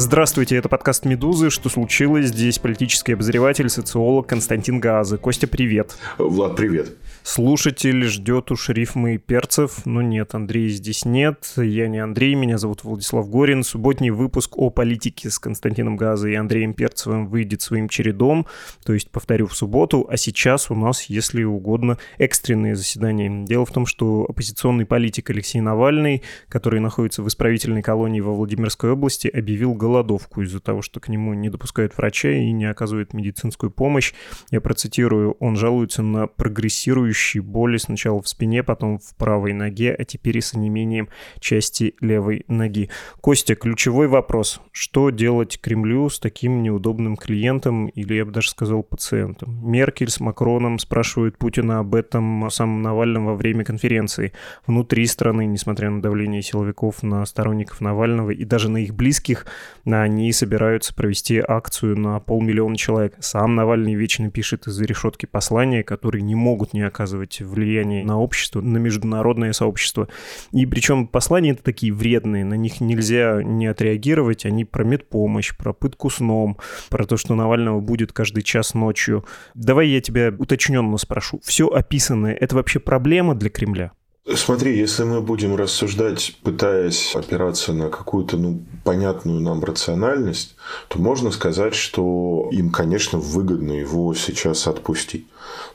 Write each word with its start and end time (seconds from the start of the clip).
Здравствуйте, 0.00 0.54
это 0.54 0.68
подкаст 0.68 1.06
«Медузы». 1.06 1.50
Что 1.50 1.68
случилось? 1.68 2.26
Здесь 2.26 2.60
политический 2.60 3.14
обозреватель, 3.14 3.68
социолог 3.68 4.28
Константин 4.28 4.78
Газы. 4.78 5.18
Костя, 5.18 5.48
привет. 5.48 5.96
Влад, 6.18 6.54
привет. 6.54 6.96
Слушатель 7.24 8.04
ждет 8.04 8.52
уж 8.52 8.68
рифмы 8.68 9.18
перцев, 9.18 9.84
но 9.84 10.00
нет, 10.00 10.36
Андрея 10.36 10.68
здесь 10.68 11.04
нет. 11.04 11.52
Я 11.56 11.88
не 11.88 11.98
Андрей, 11.98 12.36
меня 12.36 12.58
зовут 12.58 12.84
Владислав 12.84 13.28
Горин. 13.28 13.64
Субботний 13.64 14.10
выпуск 14.10 14.56
о 14.56 14.70
политике 14.70 15.30
с 15.30 15.40
Константином 15.40 15.96
Газой 15.96 16.32
и 16.32 16.36
Андреем 16.36 16.74
Перцевым 16.74 17.26
выйдет 17.26 17.60
своим 17.60 17.88
чередом, 17.88 18.46
то 18.86 18.94
есть, 18.94 19.10
повторю, 19.10 19.48
в 19.48 19.56
субботу. 19.56 20.06
А 20.08 20.16
сейчас 20.16 20.70
у 20.70 20.76
нас, 20.76 21.06
если 21.06 21.42
угодно, 21.42 21.98
экстренные 22.18 22.76
заседания. 22.76 23.44
Дело 23.44 23.66
в 23.66 23.72
том, 23.72 23.84
что 23.84 24.24
оппозиционный 24.28 24.86
политик 24.86 25.28
Алексей 25.30 25.60
Навальный, 25.60 26.22
который 26.48 26.78
находится 26.78 27.24
в 27.24 27.26
исправительной 27.26 27.82
колонии 27.82 28.20
во 28.20 28.32
Владимирской 28.32 28.92
области, 28.92 29.26
объявил 29.26 29.74
голодовку 29.88 30.42
из-за 30.42 30.60
того, 30.60 30.82
что 30.82 31.00
к 31.00 31.08
нему 31.08 31.34
не 31.34 31.50
допускают 31.50 31.96
врача 31.96 32.30
и 32.30 32.52
не 32.52 32.64
оказывают 32.64 33.12
медицинскую 33.12 33.70
помощь. 33.70 34.12
Я 34.50 34.60
процитирую, 34.60 35.32
он 35.40 35.56
жалуется 35.56 36.02
на 36.02 36.26
прогрессирующую 36.26 37.18
ноющей 37.18 37.40
боли 37.40 37.76
сначала 37.76 38.20
в 38.20 38.28
спине, 38.28 38.62
потом 38.62 38.98
в 38.98 39.14
правой 39.16 39.52
ноге, 39.52 39.94
а 39.98 40.04
теперь 40.04 40.38
и 40.38 40.40
с 40.40 40.54
онемением 40.54 41.08
части 41.40 41.94
левой 42.00 42.44
ноги. 42.48 42.90
Костя, 43.20 43.54
ключевой 43.54 44.08
вопрос. 44.08 44.60
Что 44.72 45.10
делать 45.10 45.60
Кремлю 45.60 46.08
с 46.08 46.18
таким 46.18 46.62
неудобным 46.62 47.16
клиентом, 47.16 47.86
или 47.86 48.14
я 48.14 48.24
бы 48.24 48.32
даже 48.32 48.50
сказал 48.50 48.82
пациентом? 48.82 49.68
Меркель 49.68 50.10
с 50.10 50.20
Макроном 50.20 50.78
спрашивают 50.78 51.38
Путина 51.38 51.80
об 51.80 51.94
этом 51.94 52.48
самом 52.50 52.82
Навальном 52.82 53.26
во 53.26 53.34
время 53.34 53.64
конференции. 53.64 54.32
Внутри 54.66 55.06
страны, 55.06 55.46
несмотря 55.46 55.90
на 55.90 56.00
давление 56.00 56.42
силовиков 56.42 57.02
на 57.02 57.24
сторонников 57.26 57.80
Навального 57.80 58.30
и 58.30 58.44
даже 58.44 58.70
на 58.70 58.78
их 58.78 58.94
близких, 58.94 59.46
они 59.84 60.32
собираются 60.32 60.94
провести 60.94 61.42
акцию 61.46 61.98
на 61.98 62.20
полмиллиона 62.20 62.76
человек. 62.76 63.14
Сам 63.20 63.54
Навальный 63.54 63.94
вечно 63.94 64.30
пишет 64.30 64.66
из-за 64.66 64.84
решетки 64.84 65.26
послания, 65.26 65.82
которые 65.82 66.22
не 66.22 66.34
могут 66.34 66.72
не 66.72 66.82
оказывать 66.82 67.40
влияние 67.40 68.04
на 68.04 68.20
общество, 68.20 68.60
на 68.60 68.78
международное 68.78 69.52
сообщество. 69.52 70.08
И 70.52 70.66
причем 70.66 71.06
послания 71.06 71.52
это 71.52 71.62
такие 71.62 71.92
вредные, 71.92 72.44
на 72.44 72.54
них 72.54 72.80
нельзя 72.80 73.42
не 73.42 73.66
отреагировать, 73.66 74.44
они 74.46 74.64
про 74.64 74.84
медпомощь, 74.84 75.56
про 75.56 75.72
пытку 75.72 76.10
сном, 76.10 76.58
про 76.90 77.06
то, 77.06 77.16
что 77.16 77.34
Навального 77.34 77.80
будет 77.80 78.12
каждый 78.12 78.42
час 78.42 78.74
ночью. 78.74 79.24
Давай 79.54 79.88
я 79.88 80.00
тебя 80.00 80.32
уточненно 80.36 80.96
спрошу. 80.96 81.40
Все 81.44 81.68
описанное, 81.68 82.34
это 82.34 82.56
вообще 82.56 82.80
проблема 82.80 83.34
для 83.34 83.50
Кремля? 83.50 83.92
Смотри, 84.36 84.76
если 84.76 85.04
мы 85.04 85.22
будем 85.22 85.56
рассуждать, 85.56 86.36
пытаясь 86.42 87.14
опираться 87.14 87.72
на 87.72 87.88
какую-то 87.88 88.36
ну, 88.36 88.62
понятную 88.84 89.40
нам 89.40 89.64
рациональность, 89.64 90.54
то 90.88 90.98
можно 90.98 91.30
сказать, 91.30 91.74
что 91.74 92.48
им, 92.52 92.70
конечно, 92.70 93.18
выгодно 93.18 93.72
его 93.72 94.14
сейчас 94.14 94.66
отпустить 94.66 95.26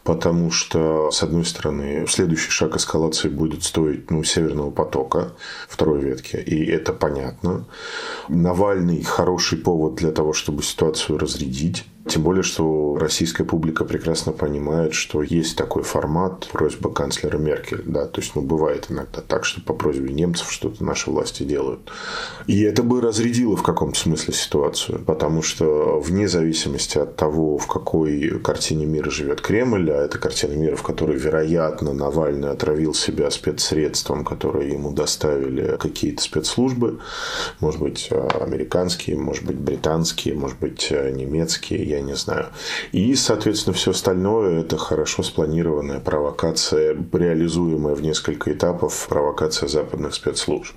потому 0.03 0.51
что, 0.51 1.11
с 1.11 1.23
одной 1.23 1.45
стороны, 1.45 2.05
следующий 2.07 2.51
шаг 2.51 2.75
эскалации 2.75 3.29
будет 3.29 3.63
стоить 3.63 4.11
ну, 4.11 4.23
Северного 4.23 4.71
потока, 4.71 5.33
второй 5.67 6.01
ветки, 6.01 6.35
и 6.35 6.65
это 6.65 6.93
понятно. 6.93 7.65
Навальный– 8.29 9.03
хороший 9.03 9.57
повод 9.57 9.95
для 9.95 10.11
того, 10.11 10.33
чтобы 10.33 10.63
ситуацию 10.63 11.17
разрядить. 11.17 11.85
Тем 12.05 12.23
более, 12.23 12.43
что 12.43 12.97
российская 12.99 13.45
публика 13.45 13.85
прекрасно 13.85 14.33
понимает, 14.33 14.93
что 14.93 15.23
есть 15.23 15.55
такой 15.55 15.83
формат 15.83 16.49
просьба 16.51 16.91
канцлера 16.91 17.37
Меркель. 17.37 17.81
Да? 17.85 18.05
То 18.05 18.19
есть, 18.19 18.35
ну, 18.35 18.41
бывает 18.41 18.87
иногда 18.89 19.21
так, 19.21 19.45
что 19.45 19.61
по 19.61 19.73
просьбе 19.73 20.11
немцев 20.11 20.51
что-то 20.51 20.83
наши 20.83 21.09
власти 21.09 21.43
делают. 21.43 21.91
И 22.45 22.61
это 22.63 22.83
бы 22.83 22.99
разрядило 22.99 23.55
в 23.55 23.63
каком-то 23.63 23.97
смысле 23.97 24.33
ситуацию, 24.33 24.99
потому 25.05 25.41
что 25.41 26.01
вне 26.01 26.27
зависимости 26.27 26.97
от 26.97 27.15
того, 27.15 27.57
в 27.57 27.67
какой 27.67 28.37
картине 28.43 28.85
мира 28.85 29.09
живет 29.09 29.39
Кремль, 29.39 29.62
а 29.91 30.05
это 30.05 30.17
картина 30.17 30.53
мира, 30.53 30.75
в 30.75 30.83
которой, 30.83 31.17
вероятно, 31.17 31.93
Навальный 31.93 32.49
отравил 32.49 32.93
себя 32.93 33.31
спецсредством, 33.31 34.25
которые 34.25 34.71
ему 34.73 34.91
доставили 34.91 35.77
какие-то 35.77 36.21
спецслужбы, 36.21 36.99
может 37.59 37.79
быть, 37.79 38.09
американские, 38.11 39.17
может 39.17 39.45
быть, 39.45 39.57
британские, 39.57 40.33
может 40.35 40.59
быть, 40.59 40.91
немецкие, 40.91 41.83
я 41.83 42.01
не 42.01 42.15
знаю. 42.15 42.47
И, 42.91 43.15
соответственно, 43.15 43.73
все 43.73 43.91
остальное– 43.91 44.61
это 44.61 44.77
хорошо 44.77 45.23
спланированная 45.23 45.99
провокация, 45.99 46.97
реализуемая 47.13 47.95
в 47.95 48.01
несколько 48.01 48.51
этапов, 48.51 49.05
провокация 49.07 49.69
западных 49.69 50.13
спецслужб. 50.15 50.73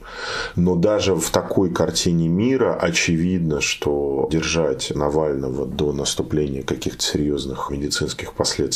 Но 0.55 0.77
даже 0.77 1.15
в 1.15 1.31
такой 1.31 1.71
картине 1.71 2.29
мира 2.29 2.75
очевидно, 2.75 3.61
что 3.61 4.29
держать 4.31 4.93
Навального 4.95 5.67
до 5.67 5.93
наступления 5.93 6.63
каких-то 6.63 7.03
серьезных 7.03 7.71
медицинских 7.71 8.35
последствий, 8.35 8.76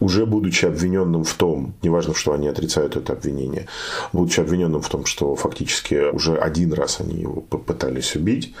уже 0.00 0.26
будучи 0.26 0.66
обвиненным 0.66 1.24
в 1.24 1.34
том, 1.34 1.74
неважно, 1.82 2.14
что 2.14 2.32
они 2.32 2.48
отрицают 2.48 2.96
это 2.96 3.12
обвинение, 3.12 3.66
будучи 4.12 4.40
обвиненным 4.40 4.82
в 4.82 4.88
том, 4.88 5.06
что 5.06 5.34
фактически 5.36 6.10
уже 6.10 6.36
один 6.36 6.72
раз 6.72 7.00
они 7.00 7.20
его 7.20 7.40
попытались 7.40 8.16
убить, 8.16 8.54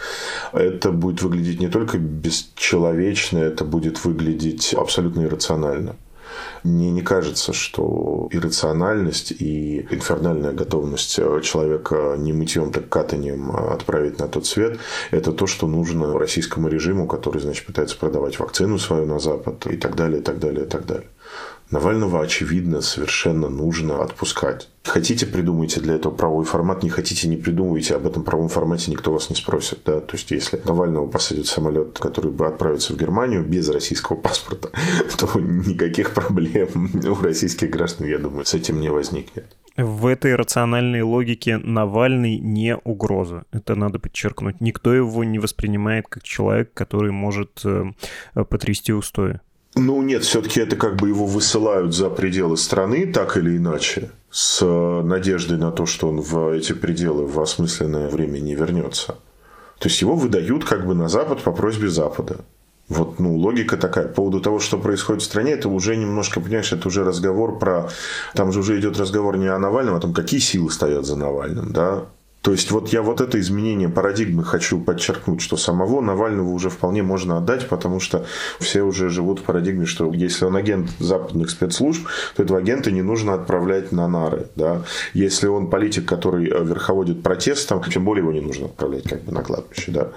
это 0.52 0.90
будет 0.90 1.22
выглядеть 1.22 1.60
не 1.60 1.68
только 1.68 1.98
бесчеловечно, 1.98 2.60
человечно 2.80 3.38
это 3.38 3.64
будет 3.64 4.04
выглядеть 4.04 4.74
абсолютно 4.74 5.24
иррационально. 5.24 5.96
Мне 6.62 6.90
не 6.90 7.02
кажется, 7.02 7.52
что 7.52 8.28
иррациональность 8.30 9.32
и 9.32 9.86
инфернальная 9.90 10.52
готовность 10.52 11.14
человека 11.42 12.16
не 12.18 12.32
мытьем, 12.32 12.72
так 12.72 12.88
катанием 12.88 13.50
отправить 13.50 14.18
на 14.18 14.28
тот 14.28 14.46
свет– 14.46 14.78
это 15.10 15.32
то, 15.32 15.46
что 15.46 15.66
нужно 15.66 16.18
российскому 16.18 16.68
режиму, 16.68 17.06
который, 17.06 17.40
значит, 17.40 17.66
пытается 17.66 17.96
продавать 17.96 18.38
вакцину 18.38 18.78
свою 18.78 19.06
на 19.06 19.18
Запад 19.18 19.66
и 19.66 19.76
так 19.76 19.96
далее, 19.96 20.20
и 20.20 20.22
так 20.22 20.38
далее, 20.38 20.64
и 20.64 20.68
так 20.68 20.86
далее. 20.86 21.08
Навального, 21.70 22.20
очевидно, 22.22 22.80
совершенно 22.80 23.48
нужно 23.48 24.02
отпускать. 24.02 24.68
Хотите, 24.82 25.26
придумайте 25.26 25.80
для 25.80 25.94
этого 25.94 26.12
правовой 26.12 26.44
формат, 26.44 26.82
не 26.82 26.90
хотите, 26.90 27.28
не 27.28 27.36
придумывайте. 27.36 27.94
Об 27.94 28.06
этом 28.06 28.24
правом 28.24 28.48
формате 28.48 28.90
никто 28.90 29.12
вас 29.12 29.30
не 29.30 29.36
спросит. 29.36 29.80
Да? 29.84 30.00
То 30.00 30.16
есть, 30.16 30.30
если 30.32 30.60
Навального 30.64 31.06
посадят 31.06 31.46
в 31.46 31.50
самолет, 31.50 31.98
который 31.98 32.32
бы 32.32 32.46
отправиться 32.46 32.92
в 32.92 32.96
Германию 32.96 33.44
без 33.44 33.68
российского 33.68 34.16
паспорта, 34.16 34.70
то 35.18 35.38
никаких 35.38 36.12
проблем 36.12 36.90
у 37.04 37.22
российских 37.22 37.70
граждан, 37.70 38.08
я 38.08 38.18
думаю, 38.18 38.44
с 38.44 38.54
этим 38.54 38.80
не 38.80 38.88
возникнет. 38.88 39.56
В 39.76 40.06
этой 40.06 40.34
рациональной 40.34 41.02
логике 41.02 41.58
Навальный 41.58 42.38
не 42.38 42.76
угроза. 42.76 43.44
Это 43.52 43.76
надо 43.76 43.98
подчеркнуть. 43.98 44.60
Никто 44.60 44.92
его 44.92 45.22
не 45.22 45.38
воспринимает 45.38 46.06
как 46.08 46.24
человек, 46.24 46.74
который 46.74 47.12
может 47.12 47.60
э, 47.64 47.84
потрясти 48.34 48.92
устои. 48.92 49.40
Ну 49.76 50.02
нет, 50.02 50.24
все-таки 50.24 50.60
это 50.60 50.76
как 50.76 50.96
бы 50.96 51.08
его 51.08 51.26
высылают 51.26 51.94
за 51.94 52.10
пределы 52.10 52.56
страны, 52.56 53.06
так 53.06 53.36
или 53.36 53.56
иначе, 53.56 54.10
с 54.30 54.64
надеждой 54.64 55.58
на 55.58 55.70
то, 55.70 55.86
что 55.86 56.08
он 56.08 56.20
в 56.20 56.50
эти 56.52 56.72
пределы 56.72 57.26
в 57.26 57.40
осмысленное 57.40 58.08
время 58.08 58.38
не 58.40 58.54
вернется. 58.54 59.16
То 59.78 59.88
есть 59.88 60.00
его 60.02 60.14
выдают 60.14 60.64
как 60.64 60.86
бы 60.86 60.94
на 60.94 61.08
Запад 61.08 61.42
по 61.42 61.52
просьбе 61.52 61.88
Запада. 61.88 62.40
Вот, 62.88 63.20
ну, 63.20 63.36
логика 63.36 63.76
такая. 63.76 64.08
По 64.08 64.14
поводу 64.14 64.40
того, 64.40 64.58
что 64.58 64.76
происходит 64.76 65.22
в 65.22 65.24
стране, 65.24 65.52
это 65.52 65.68
уже 65.68 65.96
немножко, 65.96 66.40
понимаешь, 66.40 66.72
это 66.72 66.88
уже 66.88 67.04
разговор 67.04 67.58
про... 67.58 67.88
Там 68.34 68.50
же 68.52 68.58
уже 68.58 68.78
идет 68.80 68.98
разговор 68.98 69.36
не 69.36 69.46
о 69.46 69.58
Навальном, 69.58 69.94
а 69.94 69.98
о 69.98 70.00
том, 70.00 70.12
какие 70.12 70.40
силы 70.40 70.70
стоят 70.72 71.06
за 71.06 71.14
Навальным, 71.16 71.72
да. 71.72 72.06
То 72.42 72.52
есть 72.52 72.70
вот 72.70 72.88
я 72.88 73.02
вот 73.02 73.20
это 73.20 73.38
изменение 73.38 73.90
парадигмы 73.90 74.44
хочу 74.44 74.80
подчеркнуть, 74.80 75.42
что 75.42 75.58
самого 75.58 76.00
Навального 76.00 76.48
уже 76.48 76.70
вполне 76.70 77.02
можно 77.02 77.36
отдать, 77.36 77.68
потому 77.68 78.00
что 78.00 78.24
все 78.58 78.82
уже 78.82 79.10
живут 79.10 79.40
в 79.40 79.42
парадигме, 79.42 79.84
что 79.84 80.10
если 80.12 80.46
он 80.46 80.56
агент 80.56 80.90
западных 80.98 81.50
спецслужб, 81.50 82.06
то 82.36 82.42
этого 82.42 82.58
агента 82.58 82.90
не 82.90 83.02
нужно 83.02 83.34
отправлять 83.34 83.92
на 83.92 84.08
нары. 84.08 84.48
Да? 84.56 84.84
Если 85.12 85.48
он 85.48 85.68
политик, 85.68 86.06
который 86.06 86.48
э, 86.48 86.64
верховодит 86.64 87.22
протестом, 87.22 87.82
тем 87.82 88.06
более 88.06 88.22
его 88.22 88.32
не 88.32 88.40
нужно 88.40 88.66
отправлять 88.66 89.04
как 89.04 89.22
бы 89.22 89.32
на 89.32 89.42
кладбище. 89.42 89.90
Да? 89.90 90.08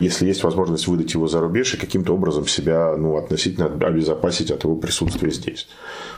Если 0.00 0.26
есть 0.26 0.44
возможность 0.44 0.86
выдать 0.86 1.12
его 1.12 1.28
за 1.28 1.40
рубеж 1.40 1.74
и 1.74 1.76
каким-то 1.76 2.14
образом 2.14 2.46
себя 2.46 2.94
ну, 2.96 3.18
относительно 3.18 3.66
обезопасить 3.66 4.50
от 4.50 4.64
его 4.64 4.76
присутствия 4.76 5.30
здесь. 5.30 5.68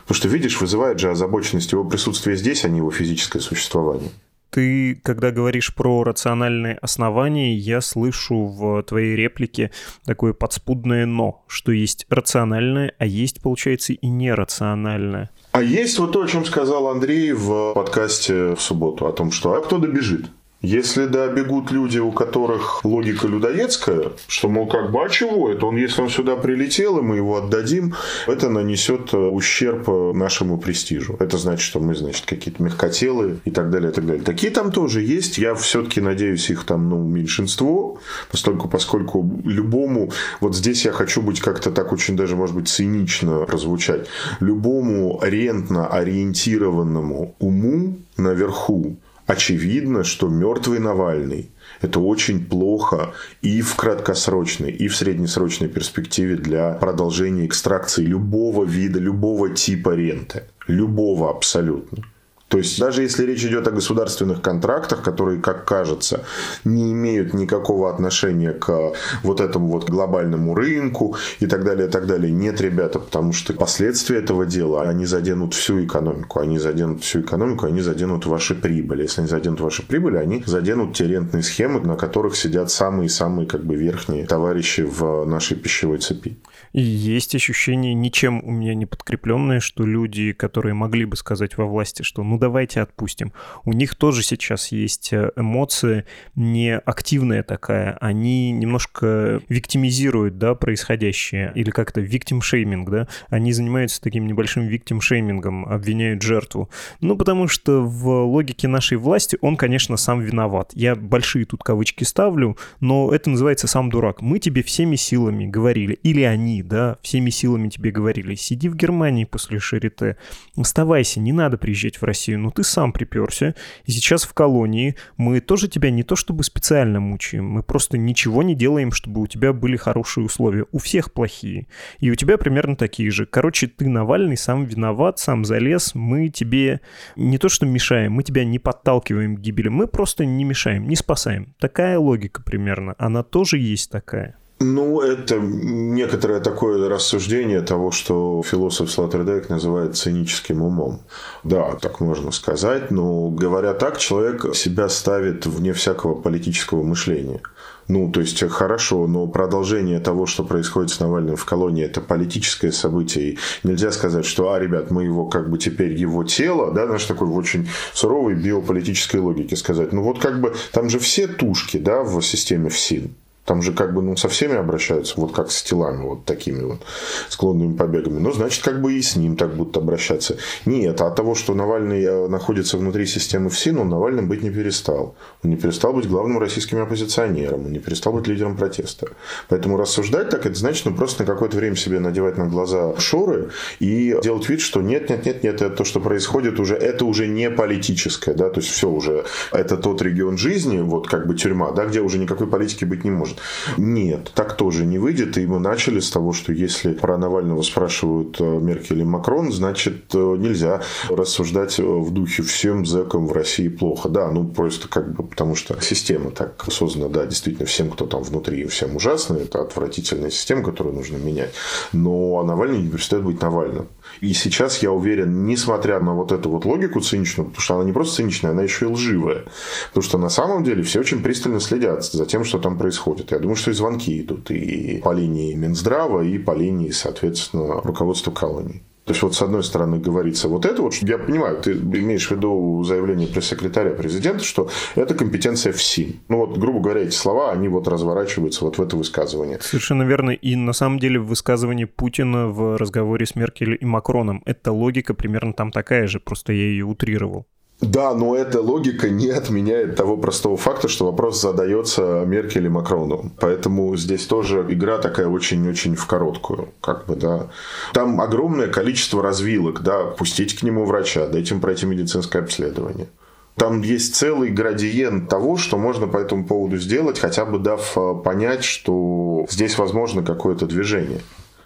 Потому 0.03 0.15
что, 0.15 0.27
видишь, 0.29 0.61
вызывает 0.61 0.99
же 0.99 1.11
озабоченность 1.11 1.73
его 1.73 1.83
присутствия 1.83 2.37
здесь, 2.37 2.63
а 2.63 2.69
не 2.69 2.77
его 2.77 2.91
физическое 2.91 3.41
существование. 3.41 4.11
Ты, 4.49 4.95
когда 5.03 5.31
говоришь 5.31 5.73
про 5.75 6.03
рациональные 6.03 6.77
основания, 6.81 7.55
я 7.55 7.81
слышу 7.81 8.45
в 8.45 8.81
твоей 8.83 9.15
реплике 9.15 9.71
такое 10.05 10.33
подспудное 10.33 11.05
«но», 11.05 11.43
что 11.47 11.71
есть 11.71 12.05
рациональное, 12.09 12.93
а 12.97 13.05
есть, 13.05 13.41
получается, 13.41 13.93
и 13.93 14.07
нерациональное. 14.07 15.29
А 15.51 15.61
есть 15.61 15.99
вот 15.99 16.13
то, 16.13 16.23
о 16.23 16.27
чем 16.27 16.45
сказал 16.45 16.87
Андрей 16.87 17.33
в 17.33 17.73
подкасте 17.73 18.55
в 18.55 18.61
субботу, 18.61 19.05
о 19.05 19.11
том, 19.11 19.31
что 19.31 19.53
«а 19.53 19.61
кто 19.61 19.77
добежит?» 19.77 20.25
Если, 20.61 21.05
да, 21.05 21.27
бегут 21.29 21.71
люди, 21.71 21.99
у 21.99 22.11
которых 22.11 22.83
логика 22.83 23.27
людоедская, 23.27 24.11
что, 24.27 24.49
мол, 24.49 24.67
как 24.67 24.91
бы, 24.91 25.05
а 25.05 25.07
чего 25.07 25.49
это? 25.49 25.65
Он, 25.65 25.77
если 25.77 26.01
он 26.01 26.09
сюда 26.09 26.35
прилетел, 26.35 26.97
и 26.97 27.01
мы 27.01 27.15
его 27.15 27.37
отдадим, 27.37 27.95
это 28.27 28.49
нанесет 28.49 29.13
э, 29.13 29.17
ущерб 29.17 29.87
э, 29.87 30.11
нашему 30.13 30.57
престижу. 30.57 31.15
Это 31.19 31.37
значит, 31.37 31.61
что 31.61 31.79
мы, 31.79 31.95
значит, 31.95 32.25
какие-то 32.25 32.61
мягкотелые 32.61 33.39
и 33.45 33.51
так 33.51 33.69
далее, 33.69 33.91
и 33.91 33.93
так 33.93 34.05
далее. 34.05 34.21
Такие 34.21 34.51
там 34.51 34.73
тоже 34.73 35.01
есть. 35.01 35.37
Я 35.37 35.55
все-таки 35.55 36.01
надеюсь, 36.01 36.49
их 36.49 36.65
там, 36.65 36.89
ну, 36.89 37.01
меньшинство, 37.05 37.97
поскольку, 38.29 38.67
поскольку 38.67 39.41
любому, 39.45 40.11
вот 40.41 40.57
здесь 40.57 40.83
я 40.83 40.91
хочу 40.91 41.21
быть 41.21 41.39
как-то 41.39 41.71
так 41.71 41.93
очень 41.93 42.17
даже, 42.17 42.35
может 42.35 42.55
быть, 42.55 42.67
цинично 42.67 43.45
прозвучать, 43.45 44.07
любому 44.41 45.21
рентно 45.23 45.87
ориентированному 45.87 47.35
уму 47.39 47.97
наверху 48.17 48.97
очевидно, 49.29 50.03
что 50.03 50.27
мертвый 50.27 50.79
Навальный– 50.79 51.51
это 51.81 51.99
очень 51.99 52.43
плохо 52.43 53.13
и 53.41 53.61
в 53.61 53.75
краткосрочной, 53.75 54.71
и 54.71 54.87
в 54.87 54.95
среднесрочной 54.95 55.69
перспективе 55.69 56.35
для 56.35 56.73
продолжения 56.73 57.45
экстракции 57.45 58.03
любого 58.03 58.65
вида, 58.65 58.99
любого 58.99 59.49
типа 59.49 59.95
ренты. 59.95 60.43
Любого 60.67 61.29
абсолютно. 61.29 62.05
То 62.49 62.57
есть 62.57 62.79
даже 62.79 63.03
если 63.03 63.25
речь 63.25 63.43
идет 63.45 63.67
о 63.67 63.71
государственных 63.71 64.41
контрактах, 64.41 65.03
которые, 65.03 65.39
как 65.39 65.65
кажется, 65.65 66.25
не 66.65 66.91
имеют 66.91 67.33
никакого 67.33 67.93
отношения 67.93 68.53
к 68.53 68.93
вот 69.23 69.39
этому 69.39 69.67
вот 69.67 69.87
глобальному 69.87 70.55
рынку 70.55 71.15
и 71.39 71.45
так 71.45 71.63
далее, 71.63 71.87
и 71.87 71.91
так 71.91 72.07
далее. 72.07 72.31
Нет, 72.31 72.59
ребята, 72.59 72.99
потому 72.99 73.33
что 73.33 73.53
последствия 73.53 74.17
этого 74.17 74.47
дела, 74.47 74.81
они 74.89 75.05
заденут 75.05 75.53
всю 75.53 75.85
экономику. 75.85 76.39
Они 76.39 76.57
заденут 76.57 77.03
всю 77.03 77.21
экономику, 77.21 77.67
они 77.67 77.81
заденут 77.81 78.25
ваши 78.25 78.55
прибыли. 78.55 79.03
Если 79.03 79.21
они 79.21 79.29
заденут 79.29 79.61
ваши 79.61 79.85
прибыли, 79.85 80.17
они 80.17 80.43
заденут 80.45 80.95
те 80.95 81.07
рентные 81.07 81.43
схемы, 81.43 81.79
на 81.81 81.95
которых 81.95 82.35
сидят 82.35 82.71
самые-самые 82.71 83.47
как 83.47 83.63
бы 83.63 83.75
верхние 83.75 84.25
товарищи 84.25 84.81
в 84.81 85.25
нашей 85.25 85.55
пищевой 85.55 85.99
цепи. 85.99 86.37
И 86.73 86.81
есть 86.81 87.35
ощущение, 87.35 87.93
ничем 87.93 88.43
у 88.43 88.51
меня 88.51 88.73
не 88.75 88.85
подкрепленное, 88.85 89.59
что 89.59 89.85
люди, 89.85 90.33
которые 90.33 90.73
могли 90.73 91.05
бы 91.05 91.15
сказать 91.15 91.57
во 91.57 91.65
власти, 91.65 92.03
что 92.03 92.23
ну 92.23 92.38
давайте 92.39 92.81
отпустим, 92.81 93.33
у 93.65 93.73
них 93.73 93.95
тоже 93.95 94.23
сейчас 94.23 94.71
есть 94.71 95.13
э, 95.13 95.31
эмоция 95.35 96.05
не 96.35 96.77
активная 96.77 97.43
такая, 97.43 97.97
они 98.01 98.51
немножко 98.51 99.41
виктимизируют, 99.49 100.37
да, 100.37 100.55
происходящее, 100.55 101.51
или 101.55 101.69
как-то 101.69 102.01
виктим-шейминг, 102.01 102.89
да, 102.89 103.07
они 103.29 103.51
занимаются 103.51 104.01
таким 104.01 104.27
небольшим 104.27 104.67
виктим-шеймингом, 104.67 105.65
обвиняют 105.65 106.21
жертву. 106.21 106.69
Ну, 107.01 107.17
потому 107.17 107.47
что 107.47 107.81
в 107.81 108.07
логике 108.25 108.67
нашей 108.67 108.97
власти 108.97 109.37
он, 109.41 109.57
конечно, 109.57 109.97
сам 109.97 110.21
виноват. 110.21 110.71
Я 110.73 110.95
большие 110.95 111.45
тут 111.45 111.63
кавычки 111.63 112.03
ставлю, 112.03 112.57
но 112.79 113.13
это 113.13 113.29
называется 113.29 113.67
сам 113.67 113.89
дурак. 113.89 114.21
Мы 114.21 114.39
тебе 114.39 114.63
всеми 114.63 114.95
силами 114.95 115.45
говорили, 115.45 115.93
или 116.03 116.21
они 116.21 116.63
да, 116.63 116.97
всеми 117.01 117.29
силами 117.29 117.69
тебе 117.69 117.91
говорили, 117.91 118.35
сиди 118.35 118.69
в 118.69 118.75
Германии 118.75 119.25
после 119.25 119.59
Шарите, 119.59 120.17
оставайся, 120.55 121.19
не 121.19 121.31
надо 121.31 121.57
приезжать 121.57 121.97
в 121.97 122.03
Россию, 122.03 122.28
но 122.37 122.51
ты 122.51 122.63
сам 122.63 122.91
приперся, 122.91 123.55
и 123.85 123.91
сейчас 123.91 124.23
в 124.23 124.33
колонии. 124.33 124.95
Мы 125.17 125.39
тоже 125.39 125.67
тебя 125.67 125.91
не 125.91 126.03
то 126.03 126.15
чтобы 126.15 126.43
специально 126.43 126.99
мучаем, 126.99 127.45
мы 127.45 127.63
просто 127.63 127.97
ничего 127.97 128.43
не 128.43 128.55
делаем, 128.55 128.91
чтобы 128.91 129.21
у 129.21 129.27
тебя 129.27 129.53
были 129.53 129.77
хорошие 129.77 130.25
условия, 130.25 130.65
у 130.71 130.79
всех 130.79 131.13
плохие, 131.13 131.67
и 131.99 132.09
у 132.09 132.15
тебя 132.15 132.37
примерно 132.37 132.75
такие 132.75 133.11
же. 133.11 133.25
Короче, 133.25 133.67
ты 133.67 133.87
Навальный, 133.89 134.37
сам 134.37 134.65
виноват, 134.65 135.19
сам 135.19 135.45
залез, 135.45 135.95
мы 135.95 136.29
тебе 136.29 136.81
не 137.15 137.37
то 137.37 137.49
что 137.49 137.65
мешаем, 137.65 138.13
мы 138.13 138.23
тебя 138.23 138.43
не 138.45 138.59
подталкиваем 138.59 139.35
к 139.35 139.39
гибели, 139.39 139.67
мы 139.69 139.87
просто 139.87 140.25
не 140.25 140.43
мешаем, 140.43 140.87
не 140.87 140.95
спасаем. 140.95 141.53
Такая 141.59 141.99
логика 141.99 142.41
примерно, 142.41 142.95
она 142.97 143.23
тоже 143.23 143.57
есть 143.57 143.91
такая. 143.91 144.38
Ну, 144.61 144.99
это 144.99 145.37
некоторое 145.39 146.41
такое 146.41 146.89
рассуждение 146.89 147.61
того, 147.61 147.91
что 147.91 148.43
философ 148.45 148.91
Слоттердейк 148.91 149.47
называет 149.47 149.95
циническим 149.95 150.61
умом. 150.61 150.99
Да, 151.45 151.75
так 151.75 152.01
можно 152.01 152.31
сказать, 152.31 152.91
но 152.91 153.29
говоря 153.29 153.73
так, 153.73 153.97
человек 153.97 154.53
себя 154.55 154.89
ставит 154.89 155.45
вне 155.45 155.71
всякого 155.71 156.13
политического 156.13 156.83
мышления. 156.83 157.39
Ну, 157.87 158.11
то 158.11 158.19
есть, 158.19 158.47
хорошо, 158.49 159.07
но 159.07 159.27
продолжение 159.27 160.01
того, 160.01 160.25
что 160.25 160.43
происходит 160.43 160.91
с 160.91 160.99
Навальным 160.99 161.37
в 161.37 161.45
колонии, 161.45 161.85
это 161.85 162.01
политическое 162.01 162.73
событие. 162.73 163.31
И 163.31 163.39
нельзя 163.63 163.91
сказать, 163.91 164.25
что, 164.25 164.51
а, 164.51 164.59
ребят, 164.59 164.91
мы 164.91 165.05
его 165.05 165.25
как 165.27 165.49
бы 165.49 165.57
теперь 165.57 165.93
его 165.93 166.25
тело, 166.25 166.73
да, 166.73 166.85
наш 166.85 167.05
такой 167.05 167.29
в 167.29 167.35
очень 167.35 167.69
суровой 167.93 168.35
биополитической 168.35 169.21
логике 169.21 169.55
сказать. 169.55 169.93
Ну, 169.93 170.03
вот 170.03 170.19
как 170.19 170.41
бы 170.41 170.53
там 170.73 170.89
же 170.89 170.99
все 170.99 171.27
тушки, 171.27 171.77
да, 171.77 172.03
в 172.03 172.21
системе 172.21 172.69
ФСИН. 172.69 173.15
Там 173.49 173.63
же 173.63 173.73
как 173.73 173.95
бы 173.95 174.03
ну, 174.03 174.15
со 174.15 174.29
всеми 174.29 174.57
обращаются, 174.57 175.15
вот 175.17 175.33
как 175.33 175.49
с 175.49 175.63
телами, 175.63 176.03
вот 176.03 176.23
такими 176.23 176.61
вот 176.61 176.81
склонными 177.29 177.75
побегами. 177.75 178.19
Ну, 178.19 178.31
значит, 178.31 178.63
как 178.63 178.79
бы 178.79 178.93
и 178.93 179.01
с 179.01 179.15
ним 179.15 179.35
так 179.35 179.55
будут 179.55 179.75
обращаться. 179.75 180.37
Нет, 180.67 181.01
а 181.01 181.07
от 181.07 181.15
того, 181.15 181.33
что 181.33 181.55
Навальный 181.55 182.03
э, 182.03 182.27
находится 182.27 182.77
внутри 182.77 183.07
системы 183.07 183.49
ФСИН, 183.49 183.79
он 183.79 183.89
Навальным 183.89 184.27
быть 184.29 184.43
не 184.43 184.51
перестал. 184.51 185.15
Он 185.43 185.49
не 185.49 185.55
перестал 185.55 185.93
быть 185.93 186.07
главным 186.07 186.37
российским 186.37 186.77
оппозиционером, 186.79 187.65
он 187.65 187.71
не 187.71 187.79
перестал 187.79 188.13
быть 188.13 188.27
лидером 188.27 188.55
протеста. 188.55 189.07
Поэтому 189.47 189.77
рассуждать 189.77 190.29
так, 190.29 190.45
это 190.45 190.53
значит, 190.53 190.85
ну, 190.85 190.93
просто 190.93 191.23
на 191.23 191.25
какое-то 191.25 191.57
время 191.57 191.75
себе 191.75 191.99
надевать 191.99 192.37
на 192.37 192.45
глаза 192.45 192.99
шоры 192.99 193.49
и 193.79 194.15
делать 194.21 194.47
вид, 194.47 194.61
что 194.61 194.83
нет, 194.83 195.09
нет, 195.09 195.25
нет, 195.25 195.43
нет, 195.43 195.55
это 195.63 195.75
то, 195.75 195.85
что 195.85 195.99
происходит 195.99 196.59
уже, 196.59 196.75
это 196.75 197.03
уже 197.03 197.25
не 197.25 197.49
политическое, 197.49 198.35
да, 198.35 198.51
то 198.51 198.59
есть 198.59 198.71
все 198.71 198.87
уже, 198.87 199.25
это 199.51 199.75
тот 199.75 200.03
регион 200.03 200.37
жизни, 200.37 200.81
вот 200.81 201.07
как 201.07 201.25
бы 201.25 201.33
тюрьма, 201.33 201.71
да, 201.71 201.85
где 201.85 202.01
уже 202.01 202.19
никакой 202.19 202.45
политики 202.45 202.85
быть 202.85 203.03
не 203.03 203.09
может. 203.09 203.38
Нет, 203.77 204.31
так 204.35 204.55
тоже 204.55 204.85
не 204.85 204.97
выйдет. 204.97 205.37
И 205.37 205.45
мы 205.45 205.59
начали 205.59 205.99
с 205.99 206.09
того, 206.09 206.33
что 206.33 206.51
если 206.51 206.93
про 206.93 207.17
Навального 207.17 207.61
спрашивают 207.61 208.37
э, 208.39 208.43
Меркель 208.43 209.01
и 209.01 209.03
Макрон, 209.03 209.51
значит, 209.51 210.13
э, 210.13 210.35
нельзя 210.37 210.81
рассуждать 211.09 211.77
в 211.79 212.11
духе 212.11 212.43
всем 212.43 212.85
зэкам 212.85 213.27
в 213.27 213.31
России 213.31 213.67
плохо. 213.67 214.09
Да, 214.09 214.31
ну 214.31 214.45
просто 214.45 214.87
как 214.87 215.13
бы 215.13 215.23
потому 215.23 215.55
что 215.55 215.79
система 215.81 216.31
так 216.31 216.65
создана, 216.71 217.09
да, 217.09 217.25
действительно, 217.25 217.65
всем, 217.65 217.89
кто 217.89 218.05
там 218.05 218.23
внутри, 218.23 218.65
всем 218.65 218.95
ужасно. 218.95 219.37
Это 219.37 219.61
отвратительная 219.61 220.29
система, 220.29 220.63
которую 220.63 220.95
нужно 220.95 221.17
менять. 221.17 221.53
Но 221.93 222.43
Навальный 222.43 222.81
не 222.81 222.89
перестает 222.89 223.23
быть 223.23 223.41
Навальным. 223.41 223.87
И 224.21 224.33
сейчас 224.33 224.81
я 224.83 224.91
уверен, 224.91 225.45
несмотря 225.45 225.99
на 225.99 226.13
вот 226.13 226.31
эту 226.31 226.49
вот 226.49 226.65
логику 226.65 226.99
циничную, 226.99 227.47
потому 227.47 227.61
что 227.61 227.75
она 227.75 227.83
не 227.83 227.93
просто 227.93 228.17
циничная, 228.17 228.51
она 228.51 228.63
еще 228.63 228.85
и 228.85 228.89
лживая. 228.89 229.45
Потому 229.89 230.03
что 230.03 230.17
на 230.17 230.29
самом 230.29 230.63
деле 230.63 230.83
все 230.83 230.99
очень 230.99 231.21
пристально 231.21 231.59
следят 231.59 232.03
за 232.03 232.25
тем, 232.25 232.43
что 232.43 232.59
там 232.59 232.77
происходит. 232.77 233.28
Я 233.35 233.39
думаю, 233.39 233.55
что 233.55 233.71
и 233.71 233.73
звонки 233.73 234.21
идут 234.21 234.51
и 234.51 235.01
по 235.03 235.13
линии 235.13 235.53
Минздрава, 235.53 236.21
и 236.21 236.37
по 236.37 236.51
линии, 236.55 236.91
соответственно, 236.91 237.81
руководства 237.81 238.31
колонии. 238.31 238.83
То 239.09 239.13
есть, 239.13 239.23
вот 239.23 239.33
с 239.33 239.41
одной 239.41 239.63
стороны 239.63 239.97
говорится 239.97 240.47
вот 240.47 240.67
это 240.67 240.83
вот, 240.83 240.93
я 240.93 241.17
понимаю, 241.17 241.59
ты 241.59 241.71
имеешь 241.71 242.27
в 242.27 242.31
виду 242.31 242.83
заявление 242.83 243.27
пресс-секретаря 243.27 243.89
президента, 243.89 244.43
что 244.43 244.69
это 244.93 245.15
компетенция 245.15 245.73
ФСИН. 245.73 246.19
Ну 246.27 246.37
вот, 246.45 246.59
грубо 246.59 246.79
говоря, 246.79 247.01
эти 247.01 247.15
слова, 247.15 247.51
они 247.51 247.69
вот 247.69 247.87
разворачиваются 247.87 248.63
вот 248.65 248.77
в 248.77 248.81
это 248.83 248.95
высказывание. 248.95 249.57
Совершенно 249.61 250.03
верно. 250.03 250.29
И 250.29 250.55
на 250.55 250.73
самом 250.73 250.99
деле 250.99 251.19
в 251.19 251.25
высказывании 251.25 251.85
Путина 251.85 252.49
в 252.49 252.77
разговоре 252.77 253.25
с 253.25 253.33
Меркель 253.33 253.79
и 253.81 253.85
Макроном 253.85 254.43
эта 254.45 254.71
логика 254.71 255.15
примерно 255.15 255.53
там 255.53 255.71
такая 255.71 256.05
же, 256.05 256.19
просто 256.19 256.53
я 256.53 256.65
ее 256.65 256.85
утрировал. 256.85 257.47
Да, 257.81 258.13
но 258.13 258.35
эта 258.35 258.61
логика 258.61 259.09
не 259.09 259.29
отменяет 259.29 259.95
того 259.95 260.17
простого 260.17 260.57
факта, 260.57 260.89
что 260.89 261.05
вопрос 261.05 261.41
задается 261.41 262.25
Меркель 262.25 262.65
и 262.65 262.69
Макрону. 262.69 263.31
Поэтому 263.39 263.95
здесь 263.95 264.25
тоже 264.25 264.65
игра 264.67 264.97
такая 264.97 265.27
очень-очень 265.27 265.95
в 265.95 266.05
короткую. 266.05 266.69
Как 266.81 267.05
бы, 267.05 267.15
да. 267.15 267.47
Там 267.93 268.19
огромное 268.19 268.67
количество 268.67 269.23
развилок. 269.23 269.81
Да, 269.81 270.03
пустить 270.03 270.59
к 270.59 270.63
нему 270.63 270.83
врача, 270.83 271.27
дать 271.27 271.49
им 271.51 271.61
пройти 271.61 271.85
медицинское 271.85 272.39
обследование. 272.39 273.07
Там 273.55 273.81
есть 273.81 274.15
целый 274.15 274.51
градиент 274.51 275.29
того, 275.29 275.57
что 275.57 275.77
можно 275.77 276.07
по 276.07 276.17
этому 276.17 276.45
поводу 276.45 276.77
сделать, 276.77 277.19
хотя 277.19 277.45
бы 277.45 277.59
дав 277.59 277.97
э, 277.97 278.13
понять, 278.23 278.63
что 278.63 279.45
здесь 279.49 279.77
возможно 279.77 280.23
какое-то 280.23 280.65
движение. 280.65 281.19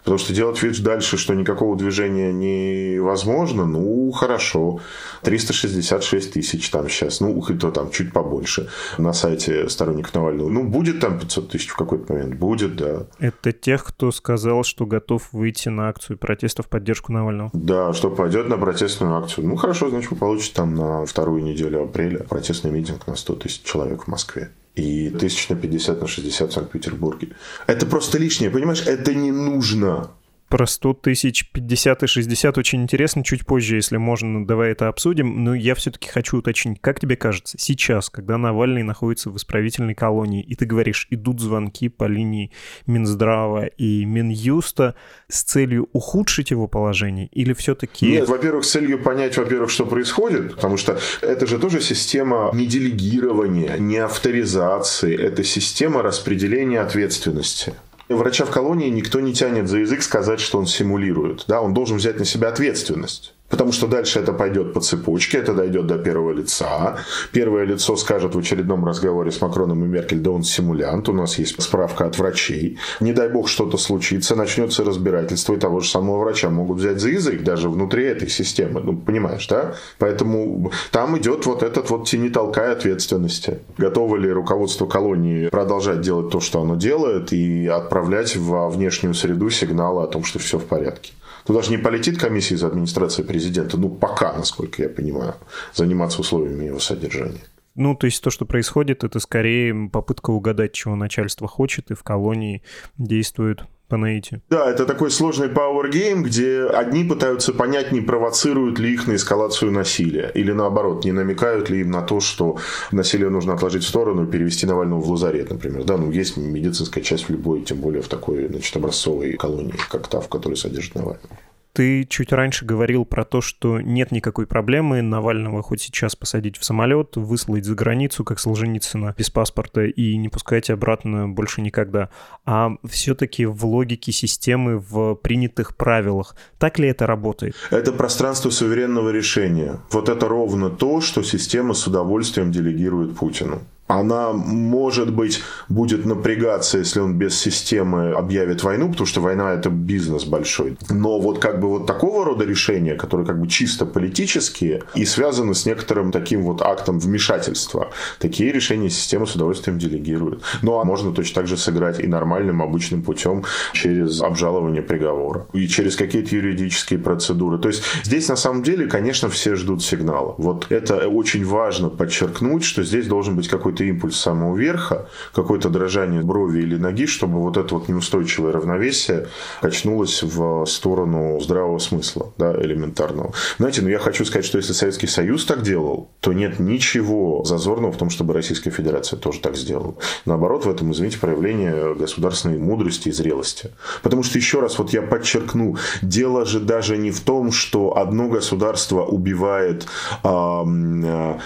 Потому 0.04 0.18
что 0.18 0.34
делать 0.34 0.62
вид 0.62 0.82
дальше, 0.82 1.16
что 1.16 1.34
никакого 1.34 1.76
движения 1.76 2.30
невозможно, 2.30 3.64
ну, 3.64 4.12
хорошо. 4.12 4.80
366 5.22 6.34
тысяч 6.34 6.68
там 6.68 6.90
сейчас, 6.90 7.20
ну, 7.20 7.42
то 7.42 7.70
там 7.70 7.90
чуть 7.90 8.12
побольше 8.12 8.68
на 8.98 9.14
сайте 9.14 9.68
сторонников 9.70 10.14
Навального. 10.14 10.50
Ну, 10.50 10.64
будет 10.64 11.00
там 11.00 11.18
500 11.18 11.48
тысяч 11.48 11.68
в 11.68 11.76
какой-то 11.76 12.12
момент? 12.12 12.34
Будет, 12.34 12.76
да. 12.76 13.06
Это 13.18 13.52
тех, 13.52 13.82
кто 13.82 14.12
сказал, 14.12 14.62
что 14.62 14.84
готов 14.84 15.32
выйти 15.32 15.70
на 15.70 15.88
акцию 15.88 16.18
протеста 16.18 16.62
в 16.62 16.68
поддержку 16.68 17.10
Навального? 17.10 17.50
Да, 17.54 17.94
что 17.94 18.10
пойдет 18.10 18.48
на 18.50 18.58
протестную 18.58 19.16
акцию. 19.16 19.46
Ну, 19.48 19.56
хорошо, 19.56 19.88
значит, 19.88 20.10
вы 20.10 20.18
получите 20.18 20.54
там 20.54 20.74
на 20.74 21.06
вторую 21.06 21.42
неделю 21.42 21.84
апреля 21.84 22.18
протестный 22.18 22.70
митинг 22.70 23.06
на 23.06 23.16
100 23.16 23.36
тысяч 23.36 23.62
человек 23.62 24.04
в 24.04 24.08
Москве 24.08 24.50
и 24.74 25.10
тысяч 25.10 25.48
на 25.48 25.56
50 25.56 26.00
на 26.00 26.06
60 26.06 26.50
в 26.50 26.52
Санкт-Петербурге. 26.52 27.28
Это 27.66 27.86
просто 27.86 28.18
лишнее, 28.18 28.50
понимаешь? 28.50 28.82
Это 28.86 29.14
не 29.14 29.30
нужно. 29.30 30.10
Про 30.54 30.68
100 30.68 30.94
тысяч 30.94 31.50
50 31.50 32.04
и 32.04 32.06
60 32.06 32.58
очень 32.58 32.84
интересно. 32.84 33.24
Чуть 33.24 33.44
позже, 33.44 33.74
если 33.74 33.96
можно, 33.96 34.46
давай 34.46 34.70
это 34.70 34.86
обсудим. 34.86 35.42
Но 35.42 35.52
я 35.52 35.74
все-таки 35.74 36.08
хочу 36.08 36.36
уточнить, 36.36 36.78
как 36.80 37.00
тебе 37.00 37.16
кажется, 37.16 37.58
сейчас, 37.58 38.08
когда 38.08 38.38
Навальный 38.38 38.84
находится 38.84 39.30
в 39.30 39.36
исправительной 39.36 39.96
колонии, 39.96 40.44
и 40.44 40.54
ты 40.54 40.64
говоришь, 40.64 41.08
идут 41.10 41.40
звонки 41.40 41.88
по 41.88 42.04
линии 42.04 42.52
Минздрава 42.86 43.66
и 43.66 44.04
Минюста 44.04 44.94
с 45.26 45.42
целью 45.42 45.88
ухудшить 45.92 46.52
его 46.52 46.68
положение 46.68 47.26
или 47.32 47.52
все-таки... 47.52 48.06
Нет, 48.06 48.28
во-первых, 48.28 48.64
с 48.64 48.70
целью 48.70 49.02
понять, 49.02 49.36
во-первых, 49.36 49.70
что 49.70 49.84
происходит, 49.84 50.54
потому 50.54 50.76
что 50.76 51.00
это 51.20 51.48
же 51.48 51.58
тоже 51.58 51.80
система 51.80 52.52
не 52.54 52.68
делегирования, 52.68 53.76
не 53.78 53.96
авторизации, 53.96 55.20
это 55.20 55.42
система 55.42 56.02
распределения 56.02 56.78
ответственности. 56.78 57.74
Врача 58.08 58.44
в 58.44 58.50
колонии 58.50 58.88
никто 58.90 59.20
не 59.20 59.32
тянет 59.32 59.68
за 59.68 59.78
язык 59.78 60.02
сказать, 60.02 60.40
что 60.40 60.58
он 60.58 60.66
симулирует. 60.66 61.44
Да, 61.48 61.60
он 61.60 61.72
должен 61.72 61.96
взять 61.96 62.18
на 62.18 62.24
себя 62.24 62.48
ответственность. 62.48 63.34
Потому 63.54 63.70
что 63.70 63.86
дальше 63.86 64.18
это 64.18 64.32
пойдет 64.32 64.72
по 64.72 64.80
цепочке, 64.80 65.38
это 65.38 65.54
дойдет 65.54 65.86
до 65.86 65.96
первого 65.96 66.32
лица. 66.32 66.98
Первое 67.30 67.62
лицо 67.62 67.94
скажет 67.94 68.34
в 68.34 68.38
очередном 68.40 68.84
разговоре 68.84 69.30
с 69.30 69.40
Макроном 69.40 69.84
и 69.84 69.86
Меркель, 69.86 70.18
да 70.18 70.32
он 70.32 70.42
симулянт, 70.42 71.08
у 71.08 71.12
нас 71.12 71.38
есть 71.38 71.62
справка 71.62 72.06
от 72.06 72.18
врачей. 72.18 72.78
Не 72.98 73.12
дай 73.12 73.28
бог 73.28 73.48
что-то 73.48 73.76
случится, 73.76 74.34
начнется 74.34 74.82
разбирательство, 74.82 75.54
и 75.54 75.56
того 75.56 75.78
же 75.78 75.88
самого 75.88 76.18
врача 76.18 76.50
могут 76.50 76.78
взять 76.78 76.98
за 76.98 77.10
язык 77.10 77.44
даже 77.44 77.68
внутри 77.68 78.06
этой 78.06 78.28
системы. 78.28 78.80
Ну, 78.80 78.96
понимаешь, 78.96 79.46
да? 79.46 79.74
Поэтому 80.00 80.72
там 80.90 81.16
идет 81.16 81.46
вот 81.46 81.62
этот 81.62 81.90
вот 81.90 82.08
тени 82.08 82.30
толкая 82.30 82.72
ответственности. 82.72 83.60
Готово 83.78 84.16
ли 84.16 84.32
руководство 84.32 84.86
колонии 84.86 85.46
продолжать 85.46 86.00
делать 86.00 86.30
то, 86.30 86.40
что 86.40 86.60
оно 86.60 86.74
делает, 86.74 87.32
и 87.32 87.68
отправлять 87.68 88.34
во 88.34 88.68
внешнюю 88.68 89.14
среду 89.14 89.48
сигналы 89.48 90.02
о 90.02 90.08
том, 90.08 90.24
что 90.24 90.40
все 90.40 90.58
в 90.58 90.64
порядке? 90.64 91.12
Туда 91.46 91.62
же 91.62 91.70
не 91.70 91.78
полетит 91.78 92.18
комиссия 92.18 92.54
из 92.54 92.64
администрации 92.64 93.22
президента, 93.22 93.76
ну, 93.76 93.90
пока, 93.90 94.32
насколько 94.32 94.82
я 94.82 94.88
понимаю, 94.88 95.34
заниматься 95.74 96.20
условиями 96.20 96.64
его 96.64 96.80
содержания. 96.80 97.42
Ну, 97.74 97.94
то 97.96 98.06
есть 98.06 98.22
то, 98.22 98.30
что 98.30 98.44
происходит, 98.46 99.04
это 99.04 99.18
скорее 99.18 99.90
попытка 99.90 100.30
угадать, 100.30 100.72
чего 100.72 100.94
начальство 100.94 101.48
хочет, 101.48 101.90
и 101.90 101.94
в 101.94 102.02
колонии 102.02 102.62
действует 102.98 103.64
по 103.88 103.96
наитию. 103.96 104.42
Да, 104.48 104.70
это 104.70 104.86
такой 104.86 105.10
сложный 105.10 105.48
power 105.48 105.90
game, 105.90 106.22
где 106.22 106.64
одни 106.64 107.04
пытаются 107.04 107.52
понять, 107.52 107.92
не 107.92 108.00
провоцируют 108.00 108.78
ли 108.78 108.94
их 108.94 109.06
на 109.06 109.14
эскалацию 109.14 109.72
насилия, 109.72 110.30
или 110.34 110.52
наоборот, 110.52 111.04
не 111.04 111.12
намекают 111.12 111.68
ли 111.68 111.80
им 111.80 111.90
на 111.90 112.02
то, 112.02 112.20
что 112.20 112.58
насилие 112.92 113.28
нужно 113.28 113.54
отложить 113.54 113.84
в 113.84 113.88
сторону 113.88 114.24
и 114.24 114.30
перевести 114.30 114.66
Навального 114.66 115.00
в 115.00 115.10
лазарет, 115.10 115.50
например. 115.50 115.84
Да, 115.84 115.96
ну 115.96 116.10
есть 116.10 116.36
медицинская 116.36 117.04
часть 117.04 117.24
в 117.24 117.30
любой, 117.30 117.62
тем 117.62 117.78
более 117.78 118.02
в 118.02 118.08
такой, 118.08 118.48
значит, 118.48 118.74
образцовой 118.76 119.34
колонии, 119.34 119.74
как 119.90 120.08
та, 120.08 120.20
в 120.20 120.28
которой 120.28 120.54
содержит 120.54 120.94
Навального. 120.94 121.38
Ты 121.74 122.04
чуть 122.04 122.32
раньше 122.32 122.64
говорил 122.64 123.04
про 123.04 123.24
то, 123.24 123.40
что 123.40 123.80
нет 123.80 124.12
никакой 124.12 124.46
проблемы 124.46 125.02
Навального 125.02 125.60
хоть 125.60 125.80
сейчас 125.80 126.14
посадить 126.14 126.56
в 126.56 126.64
самолет, 126.64 127.16
выслать 127.16 127.64
за 127.64 127.74
границу, 127.74 128.22
как 128.22 128.38
Солженицына, 128.38 129.12
без 129.18 129.28
паспорта 129.28 129.84
и 129.84 130.16
не 130.16 130.28
пускать 130.28 130.70
обратно 130.70 131.28
больше 131.28 131.62
никогда. 131.62 132.10
А 132.44 132.70
все-таки 132.88 133.44
в 133.44 133.66
логике 133.66 134.12
системы, 134.12 134.78
в 134.78 135.16
принятых 135.16 135.76
правилах, 135.76 136.36
так 136.60 136.78
ли 136.78 136.86
это 136.86 137.08
работает? 137.08 137.56
Это 137.72 137.90
пространство 137.90 138.50
суверенного 138.50 139.10
решения. 139.10 139.80
Вот 139.90 140.08
это 140.08 140.28
ровно 140.28 140.70
то, 140.70 141.00
что 141.00 141.24
система 141.24 141.74
с 141.74 141.88
удовольствием 141.88 142.52
делегирует 142.52 143.16
Путину 143.16 143.62
она, 143.86 144.32
может 144.32 145.12
быть, 145.12 145.42
будет 145.68 146.06
напрягаться, 146.06 146.78
если 146.78 147.00
он 147.00 147.14
без 147.14 147.38
системы 147.38 148.12
объявит 148.12 148.62
войну, 148.62 148.90
потому 148.90 149.06
что 149.06 149.20
война– 149.20 149.52
это 149.54 149.68
бизнес 149.68 150.24
большой. 150.24 150.78
Но 150.88 151.20
вот 151.20 151.38
как 151.38 151.60
бы 151.60 151.68
вот 151.68 151.86
такого 151.86 152.24
рода 152.24 152.44
решения, 152.44 152.94
которые 152.94 153.26
как 153.26 153.38
бы 153.38 153.46
чисто 153.46 153.84
политические 153.84 154.82
и 154.94 155.04
связаны 155.04 155.54
с 155.54 155.66
некоторым 155.66 156.12
таким 156.12 156.42
вот 156.42 156.62
актом 156.62 156.98
вмешательства, 156.98 157.90
такие 158.18 158.52
решения 158.52 158.88
система 158.88 159.26
с 159.26 159.34
удовольствием 159.34 159.78
делегирует. 159.78 160.42
Ну, 160.62 160.78
а 160.80 160.84
можно 160.84 161.12
точно 161.12 161.42
так 161.42 161.46
же 161.46 161.56
сыграть 161.56 162.00
и 162.00 162.06
нормальным, 162.06 162.62
обычным 162.62 163.02
путем 163.02 163.44
через 163.72 164.22
обжалование 164.22 164.82
приговора 164.82 165.46
и 165.52 165.68
через 165.68 165.96
какие-то 165.96 166.34
юридические 166.34 166.98
процедуры. 167.00 167.58
То 167.58 167.68
есть 167.68 167.82
здесь 168.02 168.28
на 168.28 168.36
самом 168.36 168.62
деле, 168.62 168.86
конечно, 168.86 169.28
все 169.28 169.56
ждут 169.56 169.82
сигнала. 169.82 170.34
Вот 170.38 170.66
это 170.70 171.08
очень 171.08 171.44
важно 171.44 171.90
подчеркнуть, 171.90 172.64
что 172.64 172.82
здесь 172.82 173.06
должен 173.06 173.36
быть 173.36 173.48
какой-то 173.48 173.73
какой-то 173.74 173.84
импульс 173.84 174.16
самого 174.16 174.56
верха, 174.56 175.08
какое-то 175.34 175.68
дрожание 175.68 176.22
брови 176.22 176.60
или 176.60 176.76
ноги, 176.76 177.06
чтобы 177.06 177.40
вот 177.40 177.56
это 177.56 177.74
вот 177.74 177.88
неустойчивое 177.88 178.52
равновесие 178.52 179.26
качнулось 179.60 180.22
в 180.22 180.64
сторону 180.66 181.40
здравого 181.40 181.78
смысла, 181.78 182.32
да, 182.38 182.52
элементарного. 182.52 183.32
Знаете, 183.58 183.82
ну 183.82 183.88
я 183.88 183.98
хочу 183.98 184.24
сказать, 184.24 184.44
что 184.44 184.58
если 184.58 184.72
Советский 184.72 185.08
Союз 185.08 185.44
так 185.44 185.62
делал, 185.62 186.10
то 186.20 186.32
нет 186.32 186.60
ничего 186.60 187.42
зазорного 187.44 187.92
в 187.92 187.96
том, 187.96 188.10
чтобы 188.10 188.32
Российская 188.32 188.70
Федерация 188.70 189.18
тоже 189.18 189.40
так 189.40 189.56
сделала. 189.56 189.94
Наоборот, 190.24 190.66
в 190.66 190.70
этом, 190.70 190.92
извините, 190.92 191.18
проявление 191.18 191.94
государственной 191.94 192.58
мудрости 192.58 193.08
и 193.08 193.12
зрелости. 193.12 193.70
Потому 194.02 194.22
что, 194.22 194.38
еще 194.38 194.60
раз, 194.60 194.78
вот 194.78 194.92
я 194.92 195.02
подчеркну, 195.02 195.76
дело 196.02 196.44
же 196.44 196.60
даже 196.60 196.96
не 196.96 197.10
в 197.10 197.20
том, 197.20 197.50
что 197.50 197.96
одно 197.96 198.28
государство 198.28 199.02
убивает... 199.04 199.86
Э, 200.22 200.62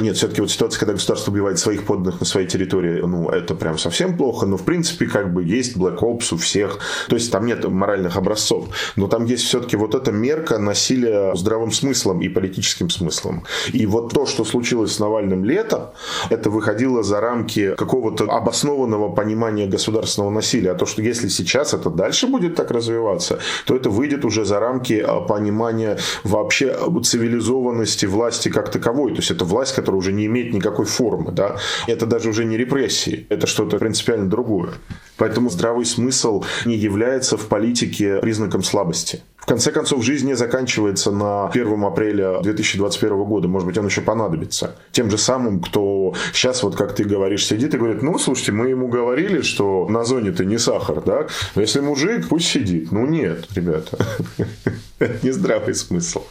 нет, 0.01 0.17
все-таки 0.17 0.41
вот 0.41 0.51
ситуация, 0.51 0.79
когда 0.79 0.93
государство 0.93 1.33
убивает 1.33 1.59
своих 1.59 1.85
подданных 1.85 2.18
на 2.21 2.27
своей 2.27 2.47
территории, 2.47 3.01
ну, 3.03 3.29
это 3.29 3.55
прям 3.55 3.79
совсем 3.79 4.17
плохо, 4.17 4.47
но, 4.47 4.57
в 4.57 4.65
принципе, 4.65 5.07
как 5.07 5.33
бы 5.33 5.45
есть 5.45 5.77
Black 5.77 5.99
Ops 5.99 6.35
у 6.35 6.37
всех, 6.37 6.79
то 7.09 7.17
есть 7.17 7.31
там 7.33 7.47
нет 7.47 7.67
моральных 7.69 8.17
образцов, 8.17 8.69
но 8.97 9.09
там 9.09 9.25
есть 9.25 9.45
все-таки 9.45 9.77
вот 9.77 9.95
эта 9.95 10.13
мерка 10.13 10.59
насилия 10.59 11.35
здравым 11.35 11.73
смыслом 11.73 12.21
и 12.21 12.29
политическим 12.29 12.91
смыслом. 12.91 13.45
И 13.73 13.87
вот 13.87 14.13
то, 14.13 14.27
что 14.27 14.45
случилось 14.45 14.93
с 14.93 14.99
Навальным 14.99 15.45
летом, 15.45 15.91
это 16.31 16.51
выходило 16.51 17.03
за 17.03 17.21
рамки 17.21 17.75
какого-то 17.77 18.25
обоснованного 18.25 19.11
понимания 19.15 19.67
государственного 19.67 20.31
насилия, 20.31 20.73
а 20.73 20.75
то, 20.75 20.87
что 20.87 21.03
если 21.03 21.29
сейчас 21.29 21.75
это 21.75 21.91
дальше 21.91 22.27
будет 22.27 22.55
так 22.55 22.71
развиваться, 22.71 23.39
то 23.67 23.77
это 23.77 23.91
выйдет 23.91 24.25
уже 24.25 24.45
за 24.45 24.61
рамки 24.61 25.05
а, 25.07 25.21
понимания 25.21 25.99
вообще 26.25 26.77
цивилизованности 27.03 28.07
власти 28.07 28.49
как 28.49 28.71
таковой, 28.71 29.13
то 29.13 29.19
есть 29.19 29.31
это 29.31 29.45
власть, 29.45 29.75
которая 29.75 29.99
уже 29.99 30.13
не 30.13 30.27
имеет 30.27 30.53
никакой 30.53 30.87
формы, 30.87 31.33
да, 31.33 31.57
это 31.87 32.07
даже 32.09 32.31
уже 32.31 32.45
не 32.45 32.57
репрессии, 32.57 33.27
это 33.29 33.47
что-то 33.47 33.79
принципиально 33.79 34.29
другое. 34.29 34.73
Поэтому 35.17 35.51
здравый 35.51 35.85
смысл 35.85 36.45
не 36.65 36.77
является 36.77 37.37
в 37.37 37.47
политике 37.47 38.19
признаком 38.21 38.63
слабости. 38.63 39.23
В 39.37 39.47
конце 39.47 39.73
концов, 39.73 40.05
жизнь 40.05 40.27
не 40.27 40.35
заканчивается 40.35 41.11
на 41.11 41.49
1 41.49 41.83
апреля 41.85 42.41
2021 42.43 43.25
года. 43.25 43.49
Может 43.49 43.67
быть, 43.67 43.79
он 43.79 43.87
еще 43.87 44.03
понадобится. 44.03 44.77
Тем 44.93 45.11
же 45.11 45.17
самым, 45.17 45.61
кто 45.61 46.15
сейчас, 46.35 46.63
вот 46.63 46.77
как 46.77 46.95
ты 46.95 47.05
говоришь, 47.05 47.47
сидит 47.47 47.75
и 47.75 47.79
говорит, 47.79 48.03
ну, 48.03 48.19
слушайте, 48.19 48.53
мы 48.53 48.69
ему 48.69 48.89
говорили, 48.89 49.41
что 49.41 49.87
на 49.89 50.05
зоне 50.05 50.33
ты 50.33 50.45
не 50.45 50.59
сахар, 50.59 51.01
да? 51.01 51.27
Но 51.55 51.63
если 51.63 51.81
мужик, 51.81 52.29
пусть 52.29 52.49
сидит. 52.49 52.93
Ну, 52.93 53.07
нет, 53.07 53.47
ребята. 53.55 53.99
Это 54.99 55.19
не 55.23 55.31
здравый 55.31 55.75
смысл. 55.75 56.25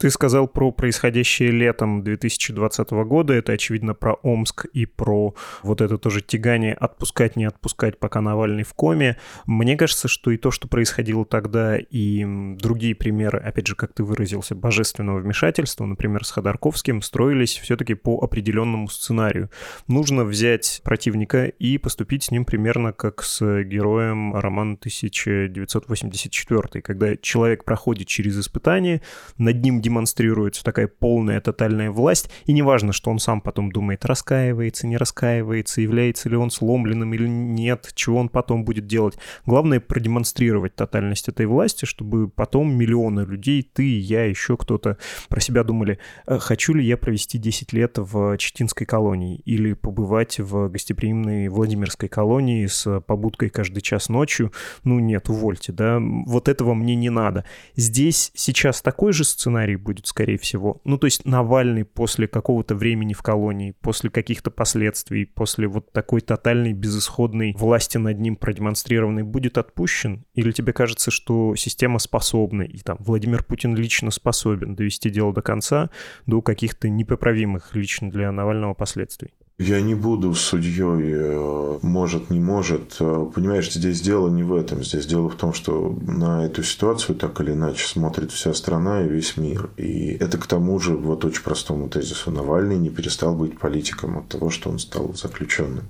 Ты 0.00 0.08
сказал 0.08 0.48
про 0.48 0.72
происходящее 0.72 1.50
летом 1.50 2.02
2020 2.02 2.90
года. 2.90 3.34
Это, 3.34 3.52
очевидно, 3.52 3.92
про 3.92 4.14
Омск 4.14 4.64
и 4.72 4.86
про 4.86 5.34
вот 5.62 5.82
это 5.82 5.98
тоже 5.98 6.22
тягание 6.22 6.72
отпускать, 6.72 7.36
не 7.36 7.44
отпускать, 7.44 7.98
пока 7.98 8.22
Навальный 8.22 8.62
в 8.62 8.72
коме. 8.72 9.18
Мне 9.44 9.76
кажется, 9.76 10.08
что 10.08 10.30
и 10.30 10.38
то, 10.38 10.50
что 10.50 10.68
происходило 10.68 11.26
тогда, 11.26 11.76
и 11.76 12.24
другие 12.56 12.94
примеры, 12.94 13.40
опять 13.40 13.66
же, 13.66 13.74
как 13.74 13.92
ты 13.92 14.02
выразился, 14.02 14.54
божественного 14.54 15.18
вмешательства, 15.18 15.84
например, 15.84 16.24
с 16.24 16.30
Ходорковским, 16.30 17.02
строились 17.02 17.58
все-таки 17.58 17.92
по 17.92 18.20
определенному 18.22 18.88
сценарию. 18.88 19.50
Нужно 19.86 20.24
взять 20.24 20.80
противника 20.82 21.44
и 21.44 21.76
поступить 21.76 22.22
с 22.22 22.30
ним 22.30 22.46
примерно 22.46 22.94
как 22.94 23.22
с 23.22 23.62
героем 23.64 24.34
романа 24.34 24.78
1984, 24.80 26.80
когда 26.80 27.18
человек 27.18 27.64
проходит 27.64 28.08
через 28.08 28.40
испытание, 28.40 29.02
над 29.36 29.62
ним 29.62 29.82
демонстрируется 29.90 30.62
такая 30.62 30.86
полная 30.86 31.40
тотальная 31.40 31.90
власть, 31.90 32.30
и 32.46 32.52
неважно, 32.52 32.92
что 32.92 33.10
он 33.10 33.18
сам 33.18 33.40
потом 33.40 33.72
думает, 33.72 34.04
раскаивается, 34.04 34.86
не 34.86 34.96
раскаивается, 34.96 35.80
является 35.80 36.28
ли 36.28 36.36
он 36.36 36.50
сломленным 36.50 37.12
или 37.12 37.26
нет, 37.26 37.90
чего 37.94 38.18
он 38.18 38.28
потом 38.28 38.64
будет 38.64 38.86
делать. 38.86 39.18
Главное 39.46 39.80
продемонстрировать 39.80 40.76
тотальность 40.76 41.28
этой 41.28 41.46
власти, 41.46 41.86
чтобы 41.86 42.28
потом 42.28 42.72
миллионы 42.72 43.22
людей, 43.22 43.62
ты, 43.62 43.98
я, 43.98 44.24
еще 44.26 44.56
кто-то 44.56 44.96
про 45.28 45.40
себя 45.40 45.64
думали, 45.64 45.98
«Э, 46.26 46.38
хочу 46.38 46.74
ли 46.74 46.84
я 46.84 46.96
провести 46.96 47.38
10 47.38 47.72
лет 47.72 47.98
в 47.98 48.38
Читинской 48.38 48.86
колонии 48.86 49.42
или 49.44 49.72
побывать 49.72 50.38
в 50.38 50.68
гостеприимной 50.68 51.48
Владимирской 51.48 52.08
колонии 52.08 52.66
с 52.66 53.00
побудкой 53.00 53.50
каждый 53.50 53.80
час 53.80 54.08
ночью. 54.08 54.52
Ну 54.84 55.00
нет, 55.00 55.28
увольте, 55.28 55.72
да, 55.72 55.98
вот 55.98 56.48
этого 56.48 56.74
мне 56.74 56.94
не 56.94 57.10
надо. 57.10 57.44
Здесь 57.74 58.30
сейчас 58.34 58.82
такой 58.82 59.12
же 59.12 59.24
сценарий 59.24 59.79
будет, 59.80 60.06
скорее 60.06 60.38
всего. 60.38 60.80
Ну, 60.84 60.98
то 60.98 61.06
есть 61.06 61.24
Навальный 61.24 61.84
после 61.84 62.28
какого-то 62.28 62.74
времени 62.74 63.12
в 63.12 63.22
колонии, 63.22 63.74
после 63.80 64.10
каких-то 64.10 64.50
последствий, 64.50 65.24
после 65.24 65.66
вот 65.68 65.92
такой 65.92 66.20
тотальной 66.20 66.72
безысходной 66.72 67.54
власти 67.58 67.98
над 67.98 68.18
ним 68.18 68.36
продемонстрированной 68.36 69.22
будет 69.22 69.58
отпущен? 69.58 70.24
Или 70.34 70.52
тебе 70.52 70.72
кажется, 70.72 71.10
что 71.10 71.54
система 71.56 71.98
способна, 71.98 72.62
и 72.62 72.78
там 72.78 72.96
Владимир 73.00 73.44
Путин 73.44 73.74
лично 73.74 74.10
способен 74.10 74.74
довести 74.74 75.10
дело 75.10 75.32
до 75.32 75.42
конца, 75.42 75.90
до 76.26 76.42
каких-то 76.42 76.88
непоправимых 76.88 77.74
лично 77.74 78.10
для 78.10 78.30
Навального 78.32 78.74
последствий? 78.74 79.30
Я 79.60 79.82
не 79.82 79.94
буду 79.94 80.34
судьей, 80.34 81.12
э, 81.12 81.78
может, 81.82 82.30
не 82.30 82.40
может. 82.40 82.96
Э, 82.98 83.30
понимаешь, 83.34 83.70
здесь 83.70 84.00
дело 84.00 84.30
не 84.30 84.42
в 84.42 84.54
этом. 84.54 84.82
Здесь 84.82 85.04
дело 85.04 85.28
в 85.28 85.34
том, 85.34 85.52
что 85.52 85.98
на 86.00 86.46
эту 86.46 86.62
ситуацию 86.62 87.14
так 87.14 87.38
или 87.42 87.52
иначе 87.52 87.86
смотрит 87.86 88.32
вся 88.32 88.54
страна 88.54 89.04
и 89.04 89.08
весь 89.08 89.36
мир. 89.36 89.68
И 89.76 90.16
это 90.18 90.38
к 90.38 90.46
тому 90.46 90.80
же, 90.80 90.96
вот 90.96 91.26
очень 91.26 91.42
простому 91.42 91.90
тезису, 91.90 92.30
Навальный 92.30 92.78
не 92.78 92.88
перестал 92.88 93.36
быть 93.36 93.58
политиком 93.58 94.16
от 94.16 94.28
того, 94.28 94.48
что 94.48 94.70
он 94.70 94.78
стал 94.78 95.12
заключенным. 95.14 95.84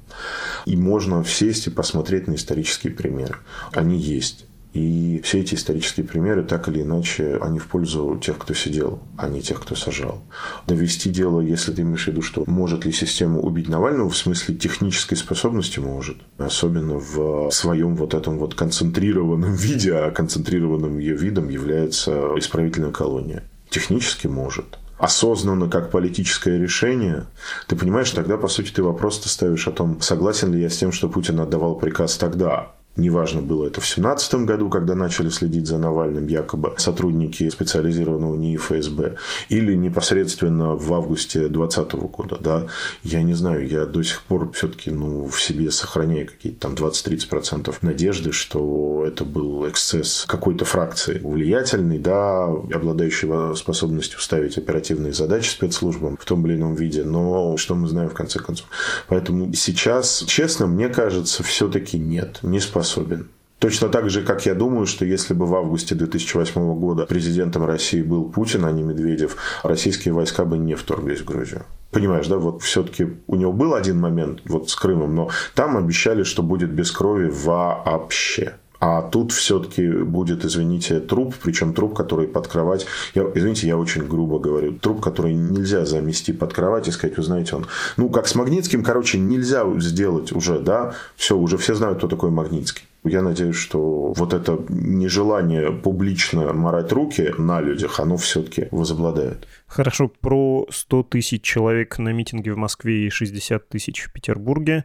И 0.67 0.77
можно 0.77 1.25
сесть 1.25 1.69
и 1.69 1.71
посмотреть 1.71 2.27
на 2.27 2.35
исторические 2.35 2.93
примеры. 2.93 3.37
Они 3.71 3.97
есть. 3.97 4.47
И 4.73 5.21
все 5.25 5.41
эти 5.41 5.55
исторические 5.55 6.07
примеры, 6.07 6.45
так 6.45 6.69
или 6.69 6.83
иначе, 6.83 7.39
они 7.41 7.59
в 7.59 7.67
пользу 7.67 8.21
тех, 8.23 8.39
кто 8.39 8.55
сидел, 8.55 9.00
а 9.17 9.29
не 9.29 9.43
тех, 9.43 9.61
кто 9.61 9.75
сажал. 9.75 10.23
Довести 10.67 11.11
дело, 11.11 11.41
если 11.41 11.73
ты 11.73 11.83
имеешь 11.83 12.05
в 12.05 12.09
виду, 12.09 12.23
что 12.23 12.45
может 12.47 12.85
ли 12.85 12.93
система 12.93 13.41
убить 13.41 13.69
Навального, 13.69 14.09
в 14.09 14.17
смысле 14.17 14.55
технической 14.55 15.19
способности 15.19 15.81
может. 15.81 16.19
Особенно 16.39 16.95
в 16.95 17.50
своем 17.50 17.97
вот 17.97 18.15
этом 18.15 18.39
вот 18.39 18.55
концентрированном 18.55 19.55
виде, 19.55 19.93
а 19.95 20.11
концентрированным 20.12 20.99
ее 20.99 21.17
видом 21.17 21.49
является 21.49 22.31
исправительная 22.37 22.93
колония. 22.93 23.43
Технически 23.71 24.27
может 24.27 24.79
осознанно 25.00 25.67
как 25.67 25.91
политическое 25.91 26.59
решение, 26.59 27.25
ты 27.67 27.75
понимаешь, 27.75 28.11
тогда, 28.11 28.37
по 28.37 28.49
сути, 28.49 28.71
ты 28.71 28.83
вопрос 28.83 29.23
ставишь 29.25 29.67
о 29.67 29.73
том, 29.73 29.99
согласен 30.03 30.53
ли 30.53 30.61
я 30.61 30.69
с 30.69 30.77
тем, 30.77 30.93
что 30.93 31.09
Путин 31.09 31.41
отдавал 31.41 31.77
приказ 31.77 32.19
тогда, 32.19 32.73
Неважно, 32.97 33.40
было 33.40 33.66
это 33.66 33.80
в 33.80 33.85
2017 33.85 34.35
году, 34.47 34.68
когда 34.68 34.94
начали 34.94 35.28
следить 35.28 35.66
за 35.66 35.78
Навальным 35.78 36.26
якобы 36.26 36.75
сотрудники 36.76 37.49
специализированного 37.49 38.37
НИИ 38.37 38.56
ФСБ, 38.56 39.16
или 39.49 39.75
непосредственно 39.75 40.75
в 40.75 40.92
августе 40.92 41.49
2020 41.49 41.92
года. 42.11 42.38
Да? 42.40 42.66
Я 43.04 43.23
не 43.23 43.35
знаю, 43.35 43.66
я 43.68 43.87
до 43.87 44.02
сих 44.02 44.23
пор 44.23 44.50
все-таки 44.52 44.90
ну, 44.90 45.26
в 45.26 45.40
себе 45.40 45.70
сохраняю 45.70 46.26
какие-то 46.26 46.61
там 46.61 46.75
20-30% 46.75 47.73
надежды, 47.82 48.32
что 48.32 49.04
это 49.06 49.25
был 49.25 49.68
эксцесс 49.68 50.25
какой-то 50.26 50.64
фракции 50.64 51.20
влиятельный, 51.23 51.99
да, 51.99 52.44
обладающий 52.44 53.56
способностью 53.56 54.18
ставить 54.20 54.59
оперативные 54.59 55.12
задачи 55.12 55.50
спецслужбам 55.50 56.16
в 56.20 56.25
том 56.25 56.44
или 56.47 56.56
ином 56.56 56.75
виде, 56.75 57.04
но 57.04 57.56
что 57.56 57.76
мы 57.76 57.87
знаем 57.88 58.11
в 58.11 58.14
конце 58.14 58.40
концов. 58.40 58.66
Поэтому 59.06 59.54
сейчас, 59.54 60.25
честно, 60.26 60.66
мне 60.66 60.88
кажется, 60.88 61.42
все-таки 61.44 61.99
нет, 61.99 62.40
не 62.42 62.59
способен 62.59 62.80
способен. 62.83 63.29
Точно 63.59 63.91
так 63.91 64.09
же, 64.09 64.23
как 64.23 64.47
я 64.47 64.55
думаю, 64.55 64.87
что 64.87 65.05
если 65.05 65.35
бы 65.35 65.45
в 65.45 65.55
августе 65.55 65.95
2008 65.95 66.79
года 66.79 67.05
президентом 67.05 67.67
России 67.67 68.01
был 68.01 68.25
Путин, 68.25 68.65
а 68.65 68.73
не 68.73 68.83
Медведев, 68.83 69.37
российские 69.63 70.15
войска 70.15 70.47
бы 70.47 70.57
не 70.57 70.75
вторглись 70.75 71.21
в 71.21 71.27
Грузию. 71.27 71.65
Понимаешь, 71.91 72.27
да, 72.27 72.39
вот 72.39 72.63
все-таки 72.63 73.09
у 73.27 73.37
него 73.37 73.53
был 73.53 73.75
один 73.75 74.01
момент 74.01 74.41
вот 74.47 74.71
с 74.71 74.77
Крымом, 74.77 75.15
но 75.15 75.29
там 75.55 75.77
обещали, 75.77 76.23
что 76.23 76.43
будет 76.43 76.71
без 76.71 76.91
крови 76.91 77.31
вообще. 77.31 78.55
А 78.81 79.03
тут 79.03 79.33
все-таки 79.33 79.87
будет, 79.89 80.45
извините, 80.45 81.01
труп, 81.01 81.35
причем 81.43 81.75
труп, 81.75 81.95
который 81.95 82.27
под 82.27 82.49
кровать. 82.49 82.87
Я, 83.15 83.31
извините, 83.35 83.69
я 83.69 83.77
очень 83.77 84.09
грубо 84.09 84.39
говорю. 84.39 84.73
Труп, 84.73 85.03
который 85.03 85.35
нельзя 85.35 85.85
замести 85.85 86.33
под 86.33 86.55
кровать 86.55 86.89
и 86.89 86.91
сказать, 86.91 87.19
вы 87.19 87.23
знаете, 87.23 87.57
он... 87.57 87.67
Ну, 87.99 88.09
как 88.09 88.27
с 88.27 88.35
Магнитским, 88.35 88.83
короче, 88.83 89.19
нельзя 89.19 89.67
сделать 89.79 90.33
уже, 90.33 90.61
да? 90.61 90.95
Все, 91.17 91.37
уже 91.37 91.59
все 91.59 91.75
знают, 91.75 91.99
кто 91.99 92.09
такой 92.09 92.31
Магнитский. 92.31 92.85
Я 93.04 93.23
надеюсь, 93.23 93.57
что 93.57 94.12
вот 94.12 94.35
это 94.35 94.59
нежелание 94.69 95.73
публично 95.73 96.52
морать 96.52 96.92
руки 96.92 97.33
на 97.38 97.61
людях, 97.61 97.99
оно 97.99 98.19
все-таки 98.19 98.69
возобладает. 98.71 99.49
Хорошо, 99.66 100.11
про 100.21 100.66
100 100.69 101.04
тысяч 101.04 101.42
человек 101.42 101.99
на 101.99 102.12
митинге 102.12 102.52
в 102.52 102.59
Москве 102.59 103.07
и 103.07 103.11
60 103.11 103.69
тысяч 103.69 104.02
в 104.02 104.12
Петербурге. 104.12 104.85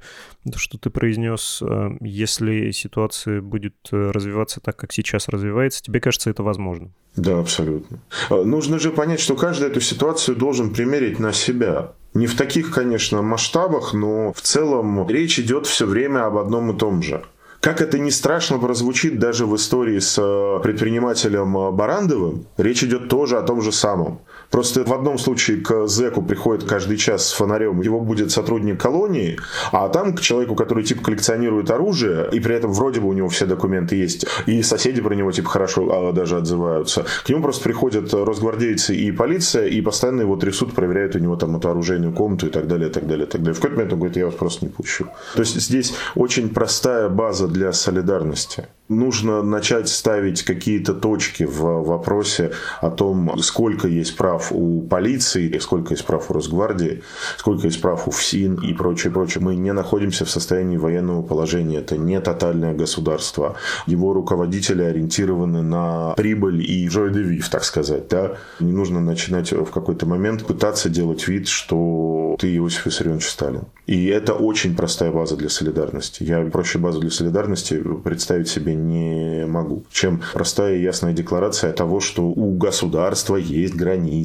То, 0.49 0.57
что 0.57 0.77
ты 0.77 0.89
произнес, 0.89 1.61
э, 1.61 1.89
если 1.99 2.71
ситуация 2.71 3.41
будет 3.41 3.75
э, 3.91 4.11
развиваться 4.11 4.61
так, 4.61 4.77
как 4.77 4.93
сейчас 4.93 5.27
развивается, 5.27 5.83
тебе 5.83 5.99
кажется, 5.99 6.29
это 6.29 6.43
возможно? 6.43 6.91
Да, 7.17 7.39
абсолютно. 7.39 7.99
Э, 8.29 8.43
нужно 8.43 8.79
же 8.79 8.91
понять, 8.91 9.19
что 9.19 9.35
каждый 9.35 9.67
эту 9.67 9.81
ситуацию 9.81 10.37
должен 10.37 10.73
примерить 10.73 11.19
на 11.19 11.33
себя. 11.33 11.91
Не 12.13 12.27
в 12.27 12.37
таких, 12.37 12.71
конечно, 12.71 13.21
масштабах, 13.21 13.93
но 13.93 14.31
в 14.31 14.39
целом 14.39 15.05
речь 15.09 15.37
идет 15.37 15.67
все 15.67 15.85
время 15.85 16.27
об 16.27 16.37
одном 16.37 16.71
и 16.71 16.77
том 16.77 17.01
же. 17.01 17.25
Как 17.65 17.81
это 17.81 17.97
не 17.97 18.11
страшно 18.11 18.59
прозвучит 18.59 19.17
даже 19.17 19.47
в 19.47 19.55
истории 19.55 19.97
с 19.97 20.19
э, 20.19 20.59
предпринимателем 20.61 21.57
э, 21.57 21.71
Барандовым, 21.71 22.45
речь 22.57 22.83
идет 22.83 23.09
тоже 23.09 23.39
о 23.39 23.41
том 23.41 23.63
же 23.63 23.71
самом. 23.71 24.19
Просто 24.55 24.85
в 24.85 24.93
одном 24.93 25.17
случае 25.17 25.57
к 25.57 25.85
зэку 25.85 26.21
приходит 26.21 26.63
каждый 26.63 26.95
час 26.95 27.27
с 27.27 27.33
фонарем, 27.33 27.81
его 27.81 27.99
будет 27.99 28.31
сотрудник 28.31 28.79
колонии, 28.79 29.37
а 29.73 29.89
там 29.89 30.15
к 30.15 30.21
человеку, 30.21 30.55
который 30.55 30.85
типа 30.85 31.03
коллекционирует 31.03 31.69
оружие, 31.71 32.29
и 32.31 32.39
при 32.39 32.55
этом 32.55 32.71
вроде 32.71 33.01
бы 33.01 33.09
у 33.09 33.13
него 33.13 33.27
все 33.27 33.47
документы 33.47 33.97
есть, 33.97 34.25
и 34.45 34.63
соседи 34.63 35.01
про 35.01 35.13
него 35.13 35.33
типа 35.33 35.49
хорошо 35.49 35.89
а, 35.91 36.13
даже 36.13 36.37
отзываются. 36.37 37.05
К 37.25 37.29
нему 37.29 37.41
просто 37.41 37.65
приходят 37.65 38.13
росгвардейцы 38.13 38.95
и 38.95 39.11
полиция, 39.11 39.67
и 39.67 39.81
постоянно 39.81 40.21
его 40.21 40.37
трясут, 40.37 40.73
проверяют 40.73 41.17
у 41.17 41.19
него 41.19 41.35
там 41.35 41.57
эту 41.57 41.69
оружейную 41.69 42.13
комнату 42.13 42.47
и 42.47 42.49
так 42.49 42.65
далее, 42.69 42.87
и 42.87 42.91
так 42.93 43.07
далее, 43.07 43.27
и 43.27 43.29
так 43.29 43.41
далее. 43.41 43.55
В 43.55 43.57
какой-то 43.57 43.75
момент 43.75 43.91
он 43.91 43.99
говорит, 43.99 44.15
я 44.15 44.25
вас 44.27 44.35
просто 44.35 44.63
не 44.63 44.71
пущу. 44.71 45.07
То 45.33 45.41
есть 45.41 45.59
здесь 45.59 45.93
очень 46.15 46.47
простая 46.47 47.09
база 47.09 47.49
для 47.49 47.73
солидарности 47.73 48.67
нужно 48.89 49.41
начать 49.41 49.89
ставить 49.89 50.43
какие-то 50.43 50.93
точки 50.93 51.43
в 51.43 51.83
вопросе 51.83 52.51
о 52.81 52.91
том, 52.91 53.37
сколько 53.41 53.87
есть 53.87 54.15
прав 54.15 54.44
у 54.51 54.81
полиции, 54.81 55.57
сколько 55.59 55.93
есть 55.93 56.05
прав 56.05 56.29
у 56.29 56.33
Росгвардии, 56.33 57.01
сколько 57.37 57.67
есть 57.67 57.81
прав 57.81 58.07
у 58.07 58.11
ФСИН 58.11 58.55
и 58.55 58.73
прочее, 58.73 59.11
прочее. 59.11 59.43
Мы 59.43 59.55
не 59.55 59.73
находимся 59.73 60.25
в 60.25 60.29
состоянии 60.29 60.77
военного 60.77 61.21
положения. 61.21 61.79
Это 61.79 61.97
не 61.97 62.19
тотальное 62.19 62.73
государство. 62.73 63.55
Его 63.87 64.13
руководители 64.13 64.83
ориентированы 64.83 65.61
на 65.61 66.13
прибыль 66.15 66.61
и 66.61 66.87
vivre, 66.87 67.41
так 67.49 67.63
сказать. 67.63 68.07
Да? 68.09 68.37
Не 68.59 68.71
нужно 68.71 68.99
начинать 68.99 69.51
в 69.51 69.71
какой-то 69.71 70.05
момент 70.05 70.45
пытаться 70.45 70.89
делать 70.89 71.27
вид, 71.27 71.47
что 71.47 72.35
ты 72.39 72.55
Иосиф 72.55 72.85
Виссарионович 72.85 73.29
Сталин. 73.29 73.63
И 73.87 74.07
это 74.07 74.33
очень 74.33 74.75
простая 74.75 75.11
база 75.11 75.35
для 75.35 75.49
солидарности. 75.49 76.23
Я 76.23 76.43
проще 76.45 76.79
базу 76.79 76.99
для 76.99 77.11
солидарности 77.11 77.81
представить 78.03 78.47
себе 78.47 78.73
не 78.73 79.45
могу, 79.45 79.83
чем 79.91 80.21
простая 80.33 80.77
и 80.77 80.81
ясная 80.81 81.13
декларация 81.13 81.71
того, 81.71 81.99
что 81.99 82.23
у 82.23 82.57
государства 82.57 83.35
есть 83.35 83.75
границы. 83.75 84.24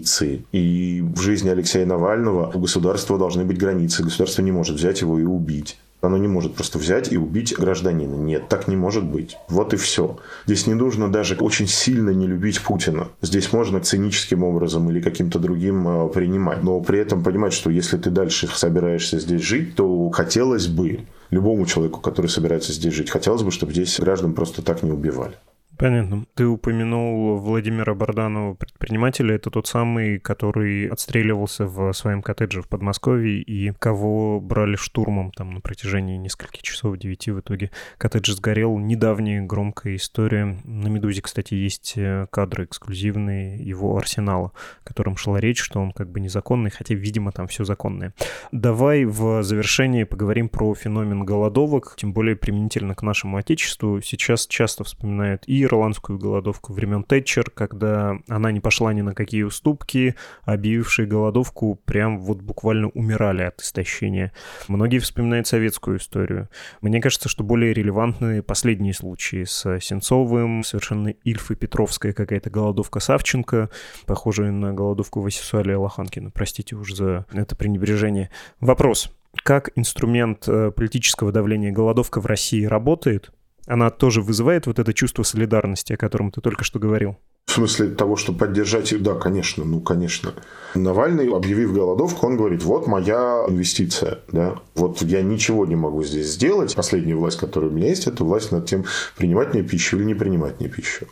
И 0.53 1.03
в 1.03 1.21
жизни 1.21 1.49
Алексея 1.49 1.87
Навального 1.87 2.51
у 2.53 2.59
государства 2.59 3.19
должны 3.19 3.45
быть 3.45 3.59
границы. 3.59 4.03
Государство 4.03 4.43
не 4.43 4.53
может 4.53 4.77
взять 4.77 5.01
его 5.01 5.19
и 5.19 5.25
убить. 5.25 5.79
Оно 6.01 6.17
не 6.17 6.29
может 6.29 6.55
просто 6.55 6.79
взять 6.79 7.13
и 7.13 7.19
убить 7.19 7.55
гражданина. 7.55 8.15
Нет, 8.15 8.49
так 8.49 8.69
не 8.69 8.77
может 8.77 9.05
быть. 9.05 9.37
Вот 9.49 9.75
и 9.75 9.77
все. 9.77 10.19
Здесь 10.47 10.67
не 10.67 10.75
нужно 10.75 11.13
даже 11.13 11.37
очень 11.37 11.67
сильно 11.67 12.11
не 12.11 12.27
любить 12.27 12.63
Путина. 12.63 13.09
Здесь 13.21 13.53
можно 13.53 13.81
циническим 13.81 14.43
образом 14.43 14.89
или 14.91 15.01
каким-то 15.01 15.39
другим 15.39 15.87
э, 15.87 16.09
принимать. 16.09 16.63
Но 16.63 16.81
при 16.81 16.99
этом 16.99 17.23
понимать, 17.23 17.53
что 17.53 17.69
если 17.69 17.99
ты 17.99 18.09
дальше 18.11 18.49
собираешься 18.49 19.19
здесь 19.19 19.43
жить, 19.43 19.75
то 19.75 20.09
хотелось 20.11 20.69
бы 20.69 21.01
любому 21.31 21.67
человеку, 21.67 22.01
который 22.01 22.29
собирается 22.29 22.73
здесь 22.73 22.95
жить, 22.95 23.11
хотелось 23.11 23.43
бы, 23.43 23.51
чтобы 23.51 23.73
здесь 23.73 24.01
граждан 24.01 24.33
просто 24.33 24.63
так 24.63 24.83
не 24.83 24.91
убивали. 24.91 25.35
Понятно. 25.81 26.27
Ты 26.35 26.45
упомянул 26.47 27.39
Владимира 27.39 27.95
Барданова, 27.95 28.53
предпринимателя. 28.53 29.37
Это 29.37 29.49
тот 29.49 29.67
самый, 29.67 30.19
который 30.19 30.87
отстреливался 30.87 31.65
в 31.65 31.95
своем 31.95 32.21
коттедже 32.21 32.61
в 32.61 32.69
Подмосковье 32.69 33.41
и 33.41 33.73
кого 33.73 34.43
брали 34.43 34.77
штурмом 34.77 35.33
там 35.33 35.55
на 35.55 35.63
протяжении 35.63 36.19
нескольких 36.19 36.61
часов, 36.61 36.99
девяти 36.99 37.31
в 37.31 37.41
итоге. 37.41 37.71
Коттедж 37.97 38.33
сгорел. 38.33 38.77
Недавняя 38.77 39.41
громкая 39.41 39.97
история. 39.97 40.59
На 40.65 40.89
«Медузе», 40.89 41.23
кстати, 41.23 41.55
есть 41.55 41.95
э, 41.97 42.27
кадры 42.31 42.67
эксклюзивные 42.67 43.57
его 43.57 43.97
арсенала, 43.97 44.53
о 44.85 44.87
котором 44.87 45.17
шла 45.17 45.41
речь, 45.41 45.63
что 45.63 45.81
он 45.81 45.93
как 45.93 46.11
бы 46.11 46.21
незаконный, 46.21 46.71
хотя, 46.71 46.95
видимо, 46.95 47.33
там 47.33 47.49
все 47.49 47.65
законное. 47.65 48.13
Давай 48.53 49.07
в 49.07 49.43
завершении 49.43 50.05
поговорим 50.05 50.51
про 50.51 50.75
феномен 50.75 51.25
голодовок, 51.25 51.95
тем 51.97 52.13
более 52.13 52.37
применительно 52.37 52.95
к 52.95 53.01
нашему 53.01 53.39
отечеству. 53.39 54.03
Сейчас 54.03 54.47
часто 54.47 54.85
вспоминают 54.85 55.45
и 55.47 55.70
ирландскую 55.71 56.19
голодовку 56.19 56.73
времен 56.73 57.05
Тэтчер, 57.05 57.51
когда 57.51 58.19
она 58.29 58.53
не 58.53 58.61
пошла 58.61 58.93
ни 58.93 59.01
на 59.01 59.15
какие 59.15 59.43
уступки, 59.43 60.17
объявившие 60.43 61.07
голодовку 61.07 61.81
прям 61.85 62.19
вот 62.19 62.43
буквально 62.43 62.89
умирали 62.89 63.43
от 63.43 63.61
истощения. 63.61 64.33
Многие 64.69 64.99
вспоминают 64.99 65.47
советскую 65.47 65.99
историю. 65.99 66.49
Мне 66.81 67.01
кажется, 67.01 67.29
что 67.29 67.45
более 67.45 67.73
релевантны 67.73 68.43
последние 68.43 68.95
случаи 68.95 69.45
с 69.45 69.79
Сенцовым, 69.81 70.65
совершенно 70.65 71.09
Ильф 71.09 71.51
и 71.51 71.55
Петровская 71.55 72.13
какая-то 72.13 72.51
голодовка 72.51 73.01
Савченко, 73.01 73.71
похожая 74.07 74.51
на 74.51 74.73
голодовку 74.73 75.21
Васисуалия 75.21 75.79
Лоханкина. 75.79 76.31
Простите 76.31 76.77
уж 76.77 76.93
за 76.93 77.27
это 77.33 77.57
пренебрежение. 77.57 78.31
Вопрос. 78.61 79.11
Как 79.45 79.71
инструмент 79.77 80.49
э, 80.49 80.73
политического 80.73 81.31
давления 81.31 81.71
голодовка 81.71 82.21
в 82.21 82.27
России 82.27 82.65
работает? 82.65 83.31
Она 83.67 83.91
тоже 83.91 84.23
вызывает 84.23 84.67
вот 84.67 84.79
это 84.79 84.93
чувство 84.93 85.23
солидарности, 85.23 85.93
о 85.93 85.97
котором 85.97 86.31
ты 86.31 86.41
только 86.41 86.65
что 86.65 86.79
говорил? 86.79 87.17
В 87.47 87.53
смысле 87.53 87.89
того, 87.89 88.15
что 88.15 88.33
поддержать 88.33 88.95
да, 89.03 89.15
конечно, 89.15 89.65
ну, 89.65 89.81
конечно. 89.81 90.35
Навальный, 90.75 91.29
объявив 91.29 91.73
голодовку, 91.73 92.27
он 92.27 92.37
говорит, 92.37 92.63
вот 92.63 92.87
моя 92.87 93.45
инвестиция, 93.49 94.21
да, 94.31 94.61
вот 94.77 95.03
я 95.03 95.23
ничего 95.23 95.67
не 95.67 95.75
могу 95.75 96.05
здесь 96.05 96.29
сделать. 96.29 96.77
Последняя 96.77 97.17
власть, 97.17 97.39
которая 97.39 97.71
у 97.71 97.73
меня 97.73 97.89
есть, 97.89 98.07
это 98.07 98.23
власть 98.23 98.53
над 98.53 98.67
тем, 98.67 98.85
принимать 99.17 99.53
мне 99.53 99.65
пищу 99.65 99.97
или 99.97 100.05
не 100.05 100.15
принимать 100.15 100.61
мне 100.61 100.69
пищу. 100.69 101.07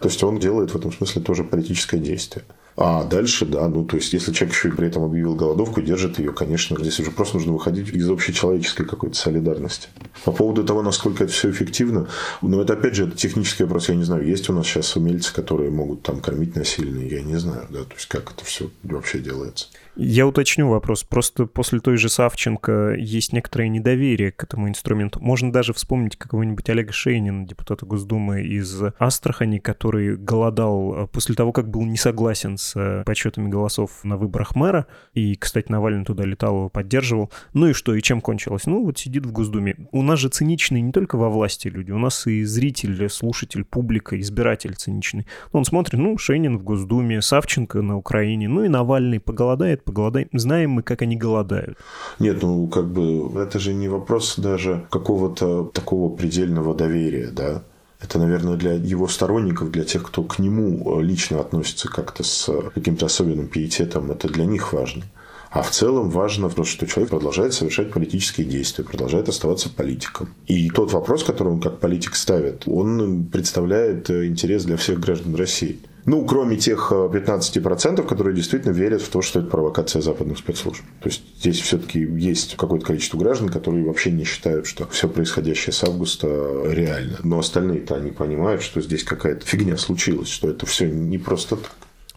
То 0.00 0.08
есть 0.08 0.22
он 0.24 0.40
делает 0.40 0.72
в 0.72 0.76
этом 0.76 0.92
смысле 0.92 1.22
тоже 1.22 1.44
политическое 1.44 1.98
действие. 1.98 2.44
А 2.76 3.04
дальше, 3.04 3.46
да, 3.46 3.68
ну, 3.68 3.84
то 3.84 3.96
есть, 3.96 4.12
если 4.12 4.32
человек 4.32 4.56
еще 4.56 4.68
и 4.68 4.72
при 4.72 4.88
этом 4.88 5.04
объявил 5.04 5.36
голодовку, 5.36 5.80
держит 5.80 6.18
ее, 6.18 6.32
конечно, 6.32 6.76
здесь 6.80 6.98
уже 6.98 7.12
просто 7.12 7.36
нужно 7.36 7.52
выходить 7.52 7.88
из 7.90 8.10
общечеловеческой 8.10 8.84
какой-то 8.84 9.16
солидарности. 9.16 9.88
По 10.24 10.32
поводу 10.32 10.64
того, 10.64 10.82
насколько 10.82 11.22
это 11.22 11.32
все 11.32 11.50
эффективно, 11.50 12.08
ну, 12.42 12.60
это, 12.60 12.72
опять 12.72 12.96
же, 12.96 13.06
это 13.06 13.16
технический 13.16 13.62
вопрос, 13.62 13.88
я 13.88 13.94
не 13.94 14.02
знаю, 14.02 14.26
есть 14.26 14.48
у 14.50 14.52
нас 14.52 14.66
сейчас 14.66 14.96
умельцы, 14.96 15.32
которые 15.32 15.70
могут 15.70 16.02
там 16.02 16.20
кормить 16.20 16.56
насильно, 16.56 16.98
я 16.98 17.22
не 17.22 17.36
знаю, 17.36 17.66
да, 17.70 17.84
то 17.84 17.94
есть, 17.94 18.06
как 18.06 18.32
это 18.32 18.44
все 18.44 18.70
вообще 18.82 19.20
делается. 19.20 19.68
Я 19.96 20.26
уточню 20.26 20.68
вопрос. 20.68 21.04
Просто 21.04 21.46
после 21.46 21.78
той 21.78 21.96
же 21.96 22.08
Савченко 22.08 22.94
есть 22.98 23.32
некоторое 23.32 23.68
недоверие 23.68 24.32
к 24.32 24.42
этому 24.42 24.68
инструменту. 24.68 25.20
Можно 25.20 25.52
даже 25.52 25.72
вспомнить 25.72 26.16
какого-нибудь 26.16 26.68
Олега 26.68 26.92
Шейнина, 26.92 27.46
депутата 27.46 27.86
Госдумы 27.86 28.42
из 28.42 28.82
Астрахани, 28.98 29.58
который 29.58 30.16
голодал 30.16 30.94
э, 30.94 31.06
после 31.06 31.36
того, 31.36 31.52
как 31.52 31.68
был 31.70 31.84
не 31.84 31.96
согласен 31.96 32.58
с 32.58 32.74
э, 32.74 33.04
подсчетами 33.04 33.48
голосов 33.48 34.02
на 34.02 34.16
выборах 34.16 34.56
мэра. 34.56 34.86
И, 35.12 35.36
кстати, 35.36 35.70
Навальный 35.70 36.04
туда 36.04 36.24
летал, 36.24 36.56
его 36.56 36.68
поддерживал. 36.68 37.30
Ну 37.52 37.68
и 37.68 37.72
что, 37.72 37.94
и 37.94 38.02
чем 38.02 38.20
кончилось? 38.20 38.66
Ну 38.66 38.84
вот 38.84 38.98
сидит 38.98 39.24
в 39.24 39.32
Госдуме. 39.32 39.76
У 39.92 40.02
нас 40.02 40.18
же 40.18 40.28
циничные 40.28 40.82
не 40.82 40.90
только 40.90 41.16
во 41.16 41.28
власти 41.28 41.68
люди, 41.68 41.92
у 41.92 41.98
нас 41.98 42.26
и 42.26 42.42
зритель, 42.42 43.08
слушатель, 43.08 43.64
публика, 43.64 44.18
избиратель 44.18 44.74
циничный. 44.74 45.26
Он 45.52 45.64
смотрит, 45.64 46.00
ну, 46.00 46.18
Шейнин 46.18 46.58
в 46.58 46.64
Госдуме, 46.64 47.22
Савченко 47.22 47.80
на 47.80 47.96
Украине, 47.96 48.48
ну 48.48 48.64
и 48.64 48.68
Навальный 48.68 49.20
поголодает, 49.20 49.83
поголодаем. 49.84 50.28
Знаем 50.32 50.70
мы, 50.70 50.82
как 50.82 51.02
они 51.02 51.16
голодают. 51.16 51.78
Нет, 52.18 52.42
ну 52.42 52.66
как 52.68 52.86
бы 52.86 53.40
это 53.40 53.58
же 53.58 53.74
не 53.74 53.88
вопрос 53.88 54.34
даже 54.38 54.86
какого-то 54.90 55.64
такого 55.64 56.14
предельного 56.14 56.74
доверия, 56.74 57.30
да. 57.30 57.62
Это, 58.00 58.18
наверное, 58.18 58.56
для 58.56 58.72
его 58.72 59.08
сторонников, 59.08 59.70
для 59.70 59.84
тех, 59.84 60.02
кто 60.02 60.24
к 60.24 60.38
нему 60.38 60.98
э, 61.00 61.02
лично 61.02 61.40
относится 61.40 61.88
как-то 61.88 62.22
с 62.22 62.50
каким-то 62.74 63.06
особенным 63.06 63.46
пиететом, 63.46 64.10
это 64.10 64.28
для 64.28 64.44
них 64.44 64.74
важно. 64.74 65.04
А 65.50 65.62
в 65.62 65.70
целом 65.70 66.10
важно, 66.10 66.50
то, 66.50 66.64
что 66.64 66.84
человек 66.86 67.10
продолжает 67.10 67.54
совершать 67.54 67.92
политические 67.92 68.44
действия, 68.44 68.84
продолжает 68.84 69.28
оставаться 69.28 69.70
политиком. 69.70 70.34
И 70.46 70.68
тот 70.68 70.92
вопрос, 70.92 71.22
который 71.22 71.52
он 71.52 71.60
как 71.60 71.78
политик 71.78 72.16
ставит, 72.16 72.64
он 72.66 73.24
представляет 73.26 74.10
э, 74.10 74.26
интерес 74.26 74.64
для 74.64 74.76
всех 74.76 74.98
граждан 74.98 75.36
России. 75.36 75.78
Ну, 76.06 76.24
кроме 76.26 76.56
тех 76.56 76.92
15%, 76.92 78.00
э, 78.00 78.06
которые 78.06 78.34
действительно 78.36 78.72
верят 78.72 79.00
в 79.02 79.08
то, 79.08 79.22
что 79.22 79.40
это 79.40 79.48
провокация 79.48 80.02
западных 80.02 80.38
спецслужб. 80.38 80.82
То 81.00 81.08
есть 81.08 81.22
здесь 81.38 81.60
все-таки 81.60 82.00
есть 82.00 82.56
какое-то 82.56 82.86
количество 82.86 83.16
граждан, 83.16 83.48
которые 83.48 83.84
вообще 83.84 84.10
не 84.10 84.24
считают, 84.24 84.66
что 84.66 84.86
все 84.88 85.08
происходящее 85.08 85.72
с 85.72 85.82
августа 85.82 86.26
реально. 86.66 87.18
Но 87.22 87.38
остальные-то 87.38 87.96
они 87.96 88.10
понимают, 88.10 88.62
что 88.62 88.80
здесь 88.80 89.04
какая-то 89.04 89.46
фигня 89.46 89.76
случилась, 89.76 90.28
что 90.28 90.50
это 90.50 90.66
все 90.66 90.88
не 90.88 91.18
просто 91.18 91.56
так. 91.56 91.72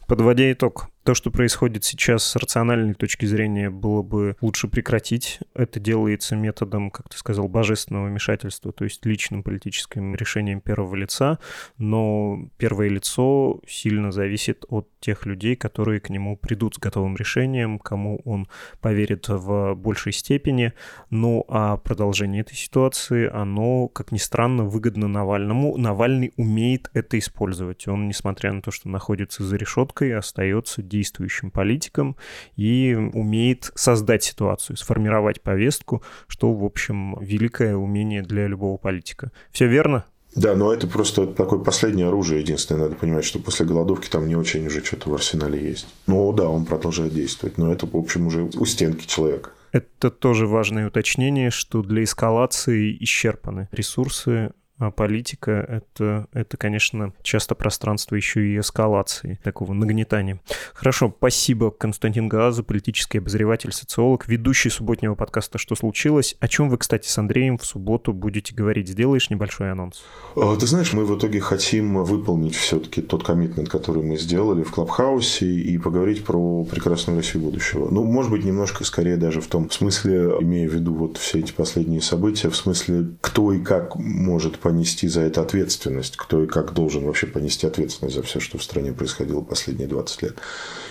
Подводя 0.07 0.51
итог, 0.51 0.87
то, 1.07 1.13
что 1.13 1.31
происходит 1.31 1.85
сейчас 1.85 2.21
с 2.25 2.35
рациональной 2.35 2.93
точки 2.93 3.25
зрения, 3.25 3.69
было 3.69 4.01
бы 4.01 4.35
лучше 4.41 4.67
прекратить. 4.67 5.39
Это 5.53 5.79
делается 5.79 6.35
методом, 6.35 6.91
как 6.91 7.07
ты 7.07 7.17
сказал, 7.17 7.47
божественного 7.47 8.07
вмешательства, 8.07 8.73
то 8.73 8.83
есть 8.83 9.05
личным 9.05 9.41
политическим 9.41 10.15
решением 10.15 10.59
первого 10.59 10.93
лица, 10.95 11.39
но 11.77 12.49
первое 12.57 12.89
лицо 12.89 13.61
сильно 13.65 14.11
зависит 14.11 14.65
от 14.67 14.89
тех 14.99 15.25
людей, 15.25 15.55
которые 15.55 16.01
к 16.01 16.09
нему 16.09 16.35
придут 16.35 16.75
с 16.75 16.77
готовым 16.77 17.15
решением, 17.15 17.79
кому 17.79 18.19
он 18.25 18.49
поверит 18.81 19.29
в 19.29 19.75
большей 19.75 20.11
степени. 20.11 20.73
Ну 21.09 21.45
а 21.47 21.77
продолжение 21.77 22.41
этой 22.41 22.55
ситуации, 22.55 23.29
оно, 23.29 23.87
как 23.87 24.11
ни 24.11 24.17
странно, 24.17 24.65
выгодно 24.65 25.07
Навальному. 25.07 25.77
Навальный 25.77 26.33
умеет 26.35 26.89
это 26.93 27.17
использовать. 27.17 27.87
Он, 27.87 28.09
несмотря 28.09 28.51
на 28.51 28.61
то, 28.61 28.71
что 28.71 28.89
находится 28.89 29.45
за 29.45 29.55
решеткой, 29.55 30.13
остается 30.13 30.81
действующим 30.97 31.51
политиком 31.51 32.15
и 32.55 32.95
умеет 33.13 33.71
создать 33.75 34.23
ситуацию, 34.23 34.77
сформировать 34.77 35.41
повестку, 35.41 36.01
что, 36.27 36.53
в 36.53 36.63
общем, 36.63 37.17
великое 37.21 37.75
умение 37.75 38.21
для 38.21 38.47
любого 38.47 38.77
политика. 38.77 39.31
Все 39.51 39.67
верно? 39.67 40.05
Да, 40.35 40.55
но 40.55 40.73
это 40.73 40.87
просто 40.87 41.25
такое 41.25 41.59
последнее 41.59 42.07
оружие. 42.07 42.41
Единственное, 42.41 42.83
надо 42.83 42.95
понимать, 42.95 43.25
что 43.25 43.39
после 43.39 43.65
голодовки 43.65 44.09
там 44.09 44.27
не 44.27 44.35
очень 44.35 44.67
уже 44.67 44.83
что-то 44.83 45.09
в 45.09 45.13
арсенале 45.13 45.69
есть. 45.69 45.87
Ну 46.05 46.31
да, 46.33 46.47
он 46.47 46.65
продолжает 46.65 47.13
действовать, 47.13 47.57
но 47.57 47.71
это, 47.71 47.87
в 47.87 47.95
общем, 47.95 48.27
уже 48.27 48.43
у 48.43 48.65
стенки 48.65 49.07
человека. 49.07 49.51
Это 49.71 50.11
тоже 50.11 50.47
важное 50.47 50.87
уточнение, 50.87 51.49
что 51.49 51.81
для 51.81 52.03
эскалации 52.03 52.97
исчерпаны 53.03 53.67
ресурсы 53.71 54.51
политика— 54.95 55.51
это, 55.67 56.27
это, 56.33 56.57
конечно, 56.57 57.13
часто 57.21 57.55
пространство 57.55 58.15
еще 58.15 58.47
и 58.47 58.59
эскалации, 58.59 59.39
такого 59.43 59.73
нагнетания. 59.73 60.39
Хорошо, 60.73 61.13
спасибо, 61.17 61.71
Константин 61.71 62.27
Гааза, 62.27 62.63
политический 62.63 63.17
обозреватель, 63.17 63.71
социолог, 63.71 64.27
ведущий 64.27 64.69
субботнего 64.69 65.15
подкаста 65.15 65.57
«Что 65.57 65.75
случилось?». 65.75 66.35
О 66.39 66.47
чем 66.47 66.69
вы, 66.69 66.77
кстати, 66.77 67.07
с 67.07 67.17
Андреем 67.17 67.57
в 67.57 67.65
субботу 67.65 68.13
будете 68.13 68.53
говорить? 68.53 68.87
Сделаешь 68.89 69.29
небольшой 69.29 69.71
анонс? 69.71 70.03
А, 70.35 70.55
ты 70.55 70.67
знаешь, 70.67 70.93
мы 70.93 71.05
в 71.05 71.17
итоге 71.17 71.39
хотим 71.39 72.03
выполнить 72.03 72.55
все-таки 72.55 73.01
тот 73.01 73.23
коммитмент, 73.23 73.69
который 73.69 74.03
мы 74.03 74.17
сделали 74.17 74.63
в 74.63 74.71
Клабхаусе, 74.71 75.45
и 75.45 75.77
поговорить 75.77 76.23
про 76.23 76.63
прекрасную 76.63 77.17
Россию 77.17 77.43
будущего. 77.43 77.87
Ну, 77.89 78.03
может 78.03 78.31
быть, 78.31 78.43
немножко 78.43 78.83
скорее 78.83 79.17
даже 79.17 79.41
в 79.41 79.47
том 79.47 79.69
смысле, 79.71 80.35
имея 80.41 80.69
в 80.69 80.73
виду 80.73 80.93
вот 80.93 81.17
все 81.17 81.39
эти 81.39 81.51
последние 81.51 82.01
события, 82.01 82.49
в 82.49 82.55
смысле, 82.55 83.07
кто 83.21 83.51
и 83.53 83.59
как 83.59 83.95
может 83.95 84.59
понести 84.67 85.07
за 85.07 85.21
это 85.21 85.41
ответственность, 85.41 86.17
кто 86.17 86.43
и 86.43 86.45
как 86.45 86.73
должен 86.73 87.05
вообще 87.05 87.25
понести 87.25 87.65
ответственность 87.65 88.17
за 88.17 88.21
все, 88.21 88.41
что 88.41 88.57
в 88.57 88.63
стране 88.63 88.91
происходило 88.91 89.39
последние 89.39 89.87
20 89.87 90.23
лет. 90.23 90.35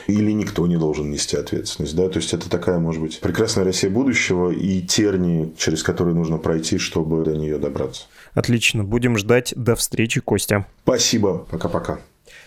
Или 0.07 0.31
никто 0.33 0.67
не 0.67 0.79
должен 0.79 1.11
нести 1.11 1.37
ответственность. 1.37 1.95
Да? 1.95 2.09
То 2.09 2.17
есть 2.17 2.33
это 2.33 2.49
такая, 2.49 2.79
может 2.79 3.03
быть, 3.03 3.21
прекрасная 3.21 3.67
Россия 3.67 3.91
будущего 3.91 4.51
и 4.51 4.81
тернии, 4.81 5.53
через 5.59 5.83
которые 5.83 6.15
нужно 6.15 6.39
пройти, 6.39 6.79
чтобы 6.79 7.23
до 7.23 7.37
нее 7.37 7.59
добраться. 7.59 8.05
Отлично. 8.33 8.83
Будем 8.83 9.19
ждать. 9.19 9.53
До 9.55 9.77
встречи, 9.77 10.23
Костя. 10.23 10.67
Спасибо. 10.83 11.47
Пока-пока. 11.51 11.99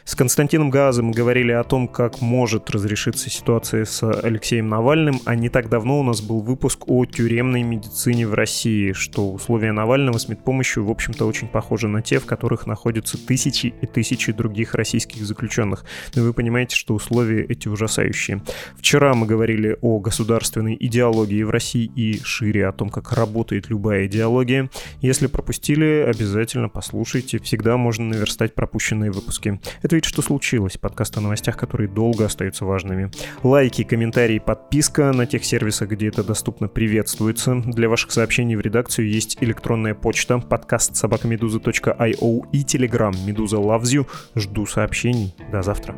С 0.10 0.15
Константином 0.15 0.72
Газом 0.72 1.06
мы 1.06 1.13
говорили 1.13 1.52
о 1.52 1.63
том, 1.63 1.88
как 1.88 2.19
может 2.19 2.72
разрешиться 2.72 3.30
ситуация 3.30 3.86
с 3.86 4.02
Алексеем 4.02 4.67
Навальным, 4.67 5.22
а 5.26 5.36
не 5.36 5.50
так 5.50 5.69
давно 5.69 6.00
у 6.00 6.04
нас 6.04 6.19
был 6.19 6.41
выпуск 6.41 6.86
о 6.88 7.06
тюремной 7.06 7.62
медицине 7.62 8.26
в 8.26 8.34
России, 8.34 8.93
что 8.93 9.32
условия 9.32 9.72
Навального 9.72 10.17
с 10.17 10.28
медпомощью, 10.28 10.84
в 10.84 10.89
общем-то, 10.89 11.28
очень 11.28 11.48
похожи 11.48 11.88
на 11.88 12.02
те, 12.02 12.17
в 12.17 12.26
которых 12.26 12.65
находятся 12.65 13.24
тысячи 13.24 13.67
и 13.67 13.86
тысячи 13.86 14.32
других 14.32 14.74
российских 14.74 15.24
заключенных. 15.24 15.86
Но 16.15 16.24
вы 16.24 16.34
понимаете, 16.34 16.76
что 16.76 16.95
условия 16.95 17.43
эти 17.43 17.67
ужасающие. 17.67 18.41
Вчера 18.78 19.13
мы 19.13 19.28
говорили 19.28 19.78
о 19.80 20.00
государственной 20.00 20.76
идеологии 20.80 21.43
в 21.43 21.52
России 21.52 21.86
и 21.86 22.19
шире 22.24 22.65
о 22.65 22.72
том, 22.72 22.89
как 22.89 23.12
работает 23.12 23.69
любая 23.69 24.08
идеология. 24.08 24.72
Если 25.02 25.28
пропустили, 25.28 26.04
обязательно 26.10 26.67
послушайте. 26.67 27.38
Всегда 27.38 27.78
можно 27.78 28.06
наверстать 28.06 28.56
пропущенные 28.56 29.12
выпуски. 29.12 29.62
Это 29.84 29.98
ведь 29.99 30.05
что 30.05 30.21
случилось? 30.21 30.77
Подкаст 30.77 31.17
о 31.17 31.19
новостях, 31.19 31.57
которые 31.57 31.89
долго 31.89 32.23
остаются 32.23 32.63
важными. 32.63 33.12
Лайки, 33.43 33.83
комментарии, 33.83 34.39
подписка 34.39 35.12
на 35.12 35.25
тех 35.25 35.43
сервисах, 35.43 35.89
где 35.89 36.07
это 36.07 36.23
доступно, 36.23 36.69
приветствуется. 36.69 37.55
Для 37.55 37.89
ваших 37.89 38.12
сообщений 38.12 38.55
в 38.55 38.62
редакцию 38.62 39.09
есть 39.09 39.38
электронная 39.41 39.95
почта, 39.95 40.39
подкаст 40.39 40.95
собакамедуза.io 40.95 42.47
и 42.53 42.63
телеграм 42.63 43.13
Медуза 43.25 43.57
Loves 43.57 43.93
You. 43.93 44.07
Жду 44.35 44.65
сообщений. 44.65 45.35
До 45.51 45.63
завтра. 45.63 45.97